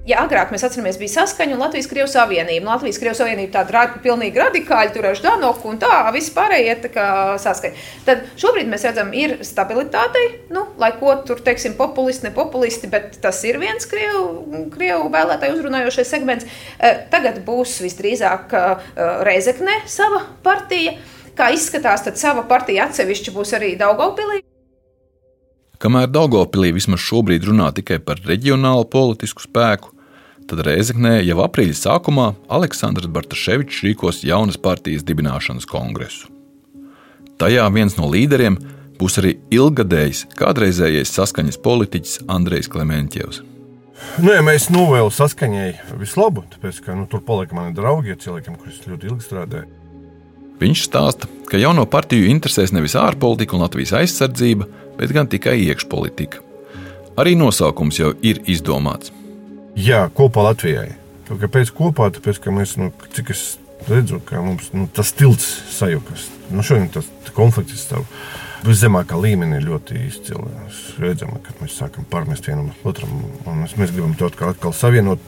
ja 0.06 0.22
agrāk 0.22 0.52
mēs 0.54 0.64
atceramies, 0.66 1.00
bija 1.02 1.14
saskaņa 1.16 1.56
un 1.56 1.64
Latvijas 1.64 1.88
Krievijas 1.90 2.14
Savienība. 2.16 2.70
Latvijas 2.70 3.00
Krievijas 3.02 3.22
Savienība 3.24 3.54
tāda 3.58 3.74
ra 3.74 3.84
pilnīgi 4.04 4.42
radikāli 4.42 4.94
turējuši 4.94 5.26
Danoku 5.26 5.72
un 5.72 5.80
tā, 5.82 5.98
viss 6.14 6.34
pārējie 6.36 6.76
tā 6.84 6.92
kā 6.94 7.08
saskaņa. 7.42 7.84
Tad 8.08 8.24
šobrīd 8.42 8.70
mēs 8.70 8.86
redzam, 8.86 9.12
ir 9.18 9.38
stabilitātei, 9.48 10.28
nu, 10.54 10.68
lai 10.82 10.92
ko 11.00 11.18
tur, 11.26 11.42
teiksim, 11.46 11.78
populisti, 11.80 12.28
ne 12.28 12.34
populisti, 12.36 12.90
bet 12.92 13.18
tas 13.24 13.42
ir 13.50 13.60
viens 13.62 13.90
Krievu, 13.90 14.70
Krievu 14.74 15.10
vēlētāju 15.14 15.58
uzrunājošais 15.58 16.16
segments. 16.16 16.50
Eh, 16.78 17.06
tagad 17.12 17.42
būs 17.48 17.80
visdrīzāk 17.86 18.56
eh, 18.56 18.90
Reizekne 19.26 19.82
sava 19.90 20.22
partija. 20.46 21.00
Kā 21.36 21.50
izskatās, 21.52 22.06
tad 22.06 22.16
sava 22.16 22.46
partija 22.48 22.86
atsevišķi 22.88 23.34
būs 23.36 23.58
arī 23.58 23.74
Daugopilī. 23.80 24.46
Kamēr 25.82 26.08
Daugopilī 26.08 26.70
vismaz 26.78 27.04
šobrīd 27.04 27.50
runā 27.50 27.68
tikai 27.76 27.98
par 28.00 28.22
reģionālu 28.24 28.88
politisku 28.88 29.44
spēku, 29.44 29.92
Tad 30.46 30.62
Reizeknē 30.62 31.24
jau 31.26 31.40
aprīļa 31.42 31.74
sākumā 31.80 32.28
Aleksandrs 32.54 33.10
Bartaševičs 33.10 33.82
rīkos 33.82 34.22
jaunas 34.28 34.60
partijas 34.62 35.02
dibināšanas 35.08 35.66
kongresu. 35.66 36.30
Tajā 37.42 37.66
viens 37.74 37.98
no 37.98 38.06
līderiem 38.12 38.60
būs 39.00 39.18
arī 39.24 39.34
ilgadējs, 39.58 40.28
kādreizējais 40.38 41.16
saskaņas 41.18 41.58
politiķis 41.66 42.20
Andrejs. 42.30 42.70
Nu, 44.22 44.30
ja 44.30 44.44
mēs 44.46 44.70
novēlam 44.70 45.10
saskaņai 45.10 45.98
vislabu, 45.98 46.46
tāpēc, 46.54 46.84
ka 46.86 46.94
nu, 46.94 47.08
tur 47.10 47.26
paliek 47.26 47.50
mani 47.56 47.74
draugi, 47.74 48.14
cilvēkiem, 48.22 48.62
kurus 48.62 48.86
ļoti 48.86 49.10
ilgi 49.10 49.26
strādāju. 49.26 49.68
Viņš 50.62 50.86
stāsta, 50.86 51.28
ka 51.50 51.58
jauno 51.58 51.90
partiju 51.90 52.30
interesēs 52.30 52.72
nevis 52.76 52.96
ārpolitika 53.00 53.58
un 53.58 53.66
Latvijas 53.66 53.98
aizsardzība, 53.98 54.70
bet 55.02 55.12
gan 55.16 55.28
tikai 55.32 55.58
iekšpolitika. 55.66 56.46
Arī 57.18 57.34
nosaukums 57.40 57.98
jau 57.98 58.14
ir 58.22 58.46
izdomāts 58.52 59.12
Jā, 59.76 60.06
kopā 60.16 60.46
Latvijai. 60.46 60.94
Kāpēc 61.28 61.72
kopā? 61.76 62.08
Tāpēc, 62.16 62.40
ka 62.40 62.52
mēs, 62.56 62.78
nu, 62.80 62.94
cik 63.12 63.34
es 63.34 63.44
redzu, 63.90 64.22
ka 64.24 64.40
mums 64.40 64.70
nu, 64.72 64.88
tas 64.88 65.12
tilts 65.18 65.46
sajukas. 65.76 66.30
Nu, 66.48 66.64
šodien 66.64 66.88
tas 66.94 67.10
konflikts 67.36 67.84
stāv 67.84 68.06
viszemākā 68.66 69.18
līmenī 69.20 69.60
ļoti 69.66 69.98
izcili. 70.08 70.46
Mēs 70.48 70.78
redzam, 71.02 71.34
ka 71.44 71.54
mēs 71.60 71.76
sākam 71.82 72.08
pārmest 72.10 72.48
vienam 72.48 72.72
otram, 72.88 73.18
un 73.44 73.66
mēs, 73.66 73.76
mēs 73.76 73.92
gribam 73.92 74.14
to 74.16 74.30
atkal, 74.32 74.54
atkal 74.56 74.74
savienot. 74.74 75.20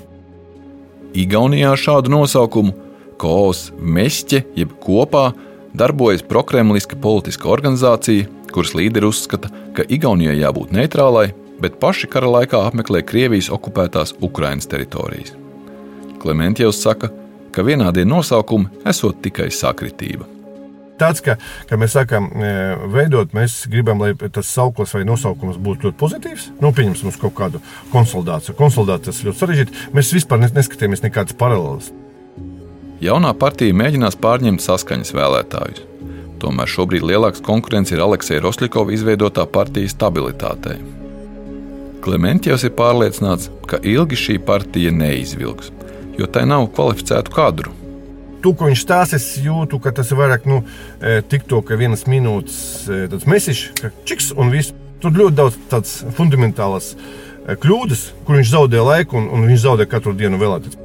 Igaunijā 1.18 1.74
šādu 1.80 2.14
nosaukumu 2.14 2.72
Koos 3.20 3.68
Meķe, 3.78 4.46
jeb 4.56 4.78
kopā, 4.80 5.32
darbojas 5.78 6.24
prokremliska 6.24 6.96
politiska 7.04 7.50
organizācija, 7.52 8.30
kuras 8.54 8.72
līderi 8.78 9.10
uzskata, 9.10 9.52
ka 9.76 9.84
Igaunijai 9.92 10.40
jābūt 10.40 10.72
neitrālai 10.78 11.34
bet 11.62 11.80
paši 11.82 12.10
kara 12.12 12.30
laikā 12.38 12.62
apmeklē 12.68 13.04
Krievijas 13.08 13.52
okupētās 13.54 14.16
Ukrainas 14.22 14.70
teritorijas. 14.70 15.36
Klementjevs 16.22 16.82
saka, 16.82 17.12
ka 17.52 17.66
vienādie 17.66 18.06
nosaukumi 18.06 18.84
esot 18.86 19.22
tikai 19.24 19.50
sakritība. 19.54 20.28
Tāds, 20.98 21.22
ka, 21.22 21.36
ka 21.70 21.78
mēs 21.78 21.94
sākam 21.94 22.32
e, 22.34 22.52
veidot, 22.90 23.34
mēs 23.38 23.60
gribam, 23.70 24.02
lai 24.02 24.16
tas 24.18 24.50
sauklis 24.50 24.96
vai 24.96 25.04
nosaukums 25.06 25.60
būtu 25.62 25.88
ļoti 25.88 26.00
pozitīvs. 26.00 26.48
Nu, 26.64 26.72
pieņemsim 26.74 27.12
uz 27.12 27.20
kaut 27.22 27.36
kādu 27.38 27.62
konsolidāciju. 27.92 28.58
Konsolidācija 28.58 29.14
tas 29.14 29.22
ļoti 29.28 29.42
sarežģīti. 29.44 29.84
Mēs 29.94 30.14
vispār 30.18 30.42
neskatījāmies 30.42 31.06
nekādas 31.06 31.38
paralēlas. 31.38 31.92
Jaunā 33.06 33.36
partija 33.38 33.78
mēģinās 33.78 34.18
pārņemt 34.18 34.66
saskaņas 34.66 35.14
vēlētājus. 35.14 35.86
Tomēr 36.42 36.70
šobrīd 36.70 37.06
lielāks 37.06 37.46
konkurence 37.46 37.94
ir 37.94 38.02
Aleksija 38.02 38.42
Rosļikova 38.42 38.94
izveidotā 38.94 39.46
partijas 39.54 39.94
stabilitātei. 39.94 40.80
Klementjevs 42.08 42.64
ir 42.64 42.72
pārliecināts, 42.72 43.50
ka 43.68 43.82
ilgi 43.84 44.16
šī 44.16 44.38
partija 44.48 44.94
neizvilks, 44.96 45.74
jo 46.16 46.30
tai 46.32 46.46
nav 46.48 46.70
kvalificētu 46.72 47.34
kadru. 47.36 47.74
To, 48.46 48.54
ko 48.56 48.70
viņš 48.70 48.84
stāsta, 48.86 49.20
es 49.20 49.26
jūtu, 49.44 49.82
ka 49.84 49.92
tas 49.92 50.14
ir 50.14 50.22
vairāk 50.22 50.48
nu, 50.48 50.62
e, 51.02 51.18
tikto, 51.28 51.60
ka 51.68 51.76
vienas 51.76 52.06
minūtes 52.08 52.88
e, 52.88 53.02
mēsīšs, 53.12 53.66
ka 53.82 53.92
čiks 54.08 54.32
un 54.40 54.56
viss. 54.56 54.72
Tur 55.04 55.20
ļoti 55.20 55.36
daudz 55.36 55.60
tādas 55.68 56.00
fundamentālas 56.16 56.94
e, 56.96 57.58
kļūdas, 57.60 58.08
kur 58.24 58.40
viņš 58.40 58.56
zaudē 58.56 58.88
laiku 58.88 59.20
un, 59.20 59.28
un 59.28 59.44
viņš 59.52 59.66
zaudē 59.68 59.92
katru 59.92 60.16
dienu 60.16 60.40
vēlēties. 60.40 60.80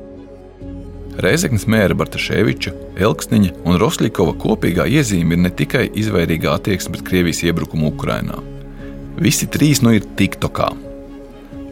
Reizeknas 1.23 1.69
mēra 1.71 1.95
Bartaševiča, 2.03 2.75
Elksniņa 2.99 3.61
un 3.63 3.79
Rosļikova 3.79 4.35
kopīgā 4.43 4.91
iezīme 4.91 5.39
ir 5.39 5.47
ne 5.47 5.55
tikai 5.55 5.87
izvairīga 6.03 6.57
attieksme 6.59 6.97
pret 6.97 7.11
Krievijas 7.13 7.47
iebrukumu 7.47 7.93
Ukrajinā. 7.95 8.43
Visi 9.23 9.47
trīs 9.47 9.85
nu 9.87 9.95
ir 9.95 10.09
TikTokā. 10.19 10.73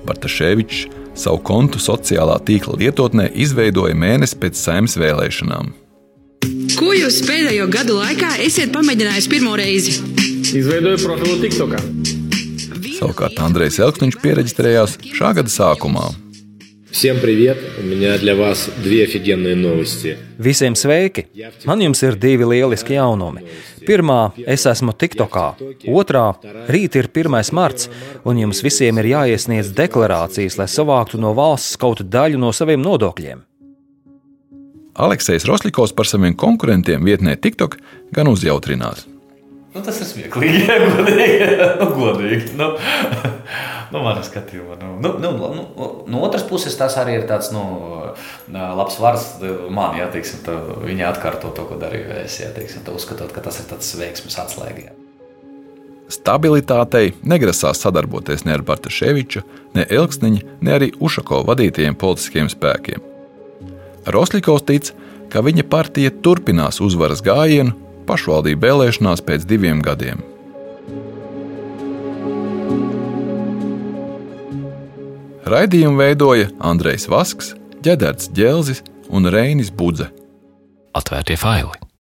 Bartaševičs 0.06 0.86
savu 1.16 1.40
kontu 1.46 1.80
sociālā 1.82 2.38
tīkla 2.46 2.78
lietotnē 2.82 3.30
izveidoja 3.46 3.96
mēnesi 3.98 4.38
pēc 4.42 4.60
saimnes 4.60 4.98
vēlēšanām. 5.00 5.72
Ko 6.76 6.92
jūs 6.94 7.22
pēdējo 7.26 7.70
gadu 7.72 7.96
laikā 8.02 8.36
esat 8.46 8.74
pamēģinājis 8.76 9.30
pirmo 9.32 9.56
reizi? 9.58 9.96
Izveidoju 10.60 11.00
profilu 11.06 11.40
TikTokā. 11.46 11.80
Savukārt 13.00 13.40
Andrejs 13.44 13.80
Elksniņš 13.84 14.20
pieregistrējās 14.22 15.00
šā 15.16 15.34
gada 15.40 15.52
sākumā. 15.52 16.12
Всем 16.96 17.20
привет! 17.20 17.58
У 17.78 17.84
меня 17.84 18.18
для 18.18 18.36
вас 18.36 18.70
две 18.82 19.04
офигенные 19.04 19.54
новости. 19.54 20.18
Visiem 20.40 20.76
sveiki! 20.76 21.28
Man 21.66 21.82
jums 21.82 22.02
ir 22.08 22.16
divi 22.16 22.46
lieliski 22.48 22.96
jaunumi. 22.96 23.44
Pirmā, 23.91 24.31
es 24.47 24.69
esmu 24.71 24.93
TikTokā. 24.95 25.47
Otrā, 25.91 26.29
rīt 26.71 26.95
ir 26.95 27.09
1. 27.11 27.35
marts, 27.57 27.89
un 28.23 28.39
jums 28.39 28.61
visiem 28.63 29.01
ir 29.03 29.09
jāiesniedz 29.11 29.73
deklarācijas, 29.75 30.61
lai 30.61 30.69
savāktu 30.71 31.19
no 31.19 31.33
valsts 31.35 31.75
kaut 31.81 32.05
daļu 32.07 32.39
no 32.39 32.53
saviem 32.55 32.85
nodokļiem. 32.87 33.41
Aleksis 35.01 35.49
Rosļikovs 35.49 35.97
par 35.99 36.07
saviem 36.07 36.37
konkurentiem 36.39 37.03
vietnē 37.03 37.35
TikTok 37.35 37.81
gan 38.15 38.31
uzjautrinās. 38.31 39.09
Nu, 39.75 39.83
tas 39.83 39.99
ir 40.03 40.07
smieklīgi, 40.07 40.63
ja 40.71 40.79
godīgi. 40.87 41.51
nu, 41.83 41.91
godīgi. 41.99 42.55
Nu, 42.59 42.71
nu, 43.91 44.03
Manā 44.05 44.23
skatījumā, 44.27 44.79
nu, 44.81 44.95
nu, 45.03 45.13
nu, 45.23 45.31
nu, 45.57 45.89
no 46.11 46.23
otras 46.27 46.45
puses, 46.47 46.77
tas 46.79 46.97
arī 47.01 47.19
ir 47.19 47.27
tāds 47.31 47.51
nu, 47.55 47.63
labs 48.51 48.99
vārds 49.03 49.27
man, 49.73 49.99
ja 49.99 50.09
teiksim, 50.13 50.43
tā, 50.47 50.57
viņa 50.87 51.11
atkārto 51.11 51.53
to, 51.57 51.67
ko 51.69 51.79
darīju 51.81 52.17
es, 52.23 52.41
ja 52.43 52.51
teiksim, 52.55 52.85
tā, 52.87 52.95
uzskatot, 52.97 53.33
ka 53.35 53.45
tas 53.45 53.61
ir 53.63 53.69
tāds 53.71 53.93
veiksmes 53.99 54.39
atslēga. 54.43 54.95
Stabilitātei 56.11 57.13
negrasās 57.23 57.79
sadarboties 57.85 58.43
ne 58.47 58.57
ar 58.57 58.65
Bartaševiču, 58.67 59.45
ne 59.77 59.85
Elksniņa, 59.87 60.57
ne 60.67 60.75
arī 60.75 60.91
Ušako 60.99 61.45
vadītajiem 61.47 61.95
politiskiem 61.99 62.51
spēkiem. 62.51 63.05
Rosļikovs 64.11 64.67
tic, 64.67 64.91
ka 65.31 65.45
viņa 65.47 65.69
partija 65.71 66.11
turpinās 66.25 66.81
uzvaras 66.83 67.23
gājienu 67.23 67.77
pašvaldību 68.09 68.67
vēlēšanās 68.67 69.23
pēc 69.23 69.47
diviem 69.47 69.85
gadiem. 69.87 70.25
Raidījumu 75.49 75.97
veidoja 76.01 76.51
Andrejs 76.61 77.09
Vasks, 77.09 77.55
Ģedards 77.85 78.29
Dželzis 78.37 78.83
un 79.09 79.29
Reinis 79.33 79.73
Budze. 79.73 80.11
Atvērtie 80.93 81.39
faili! 81.41 81.90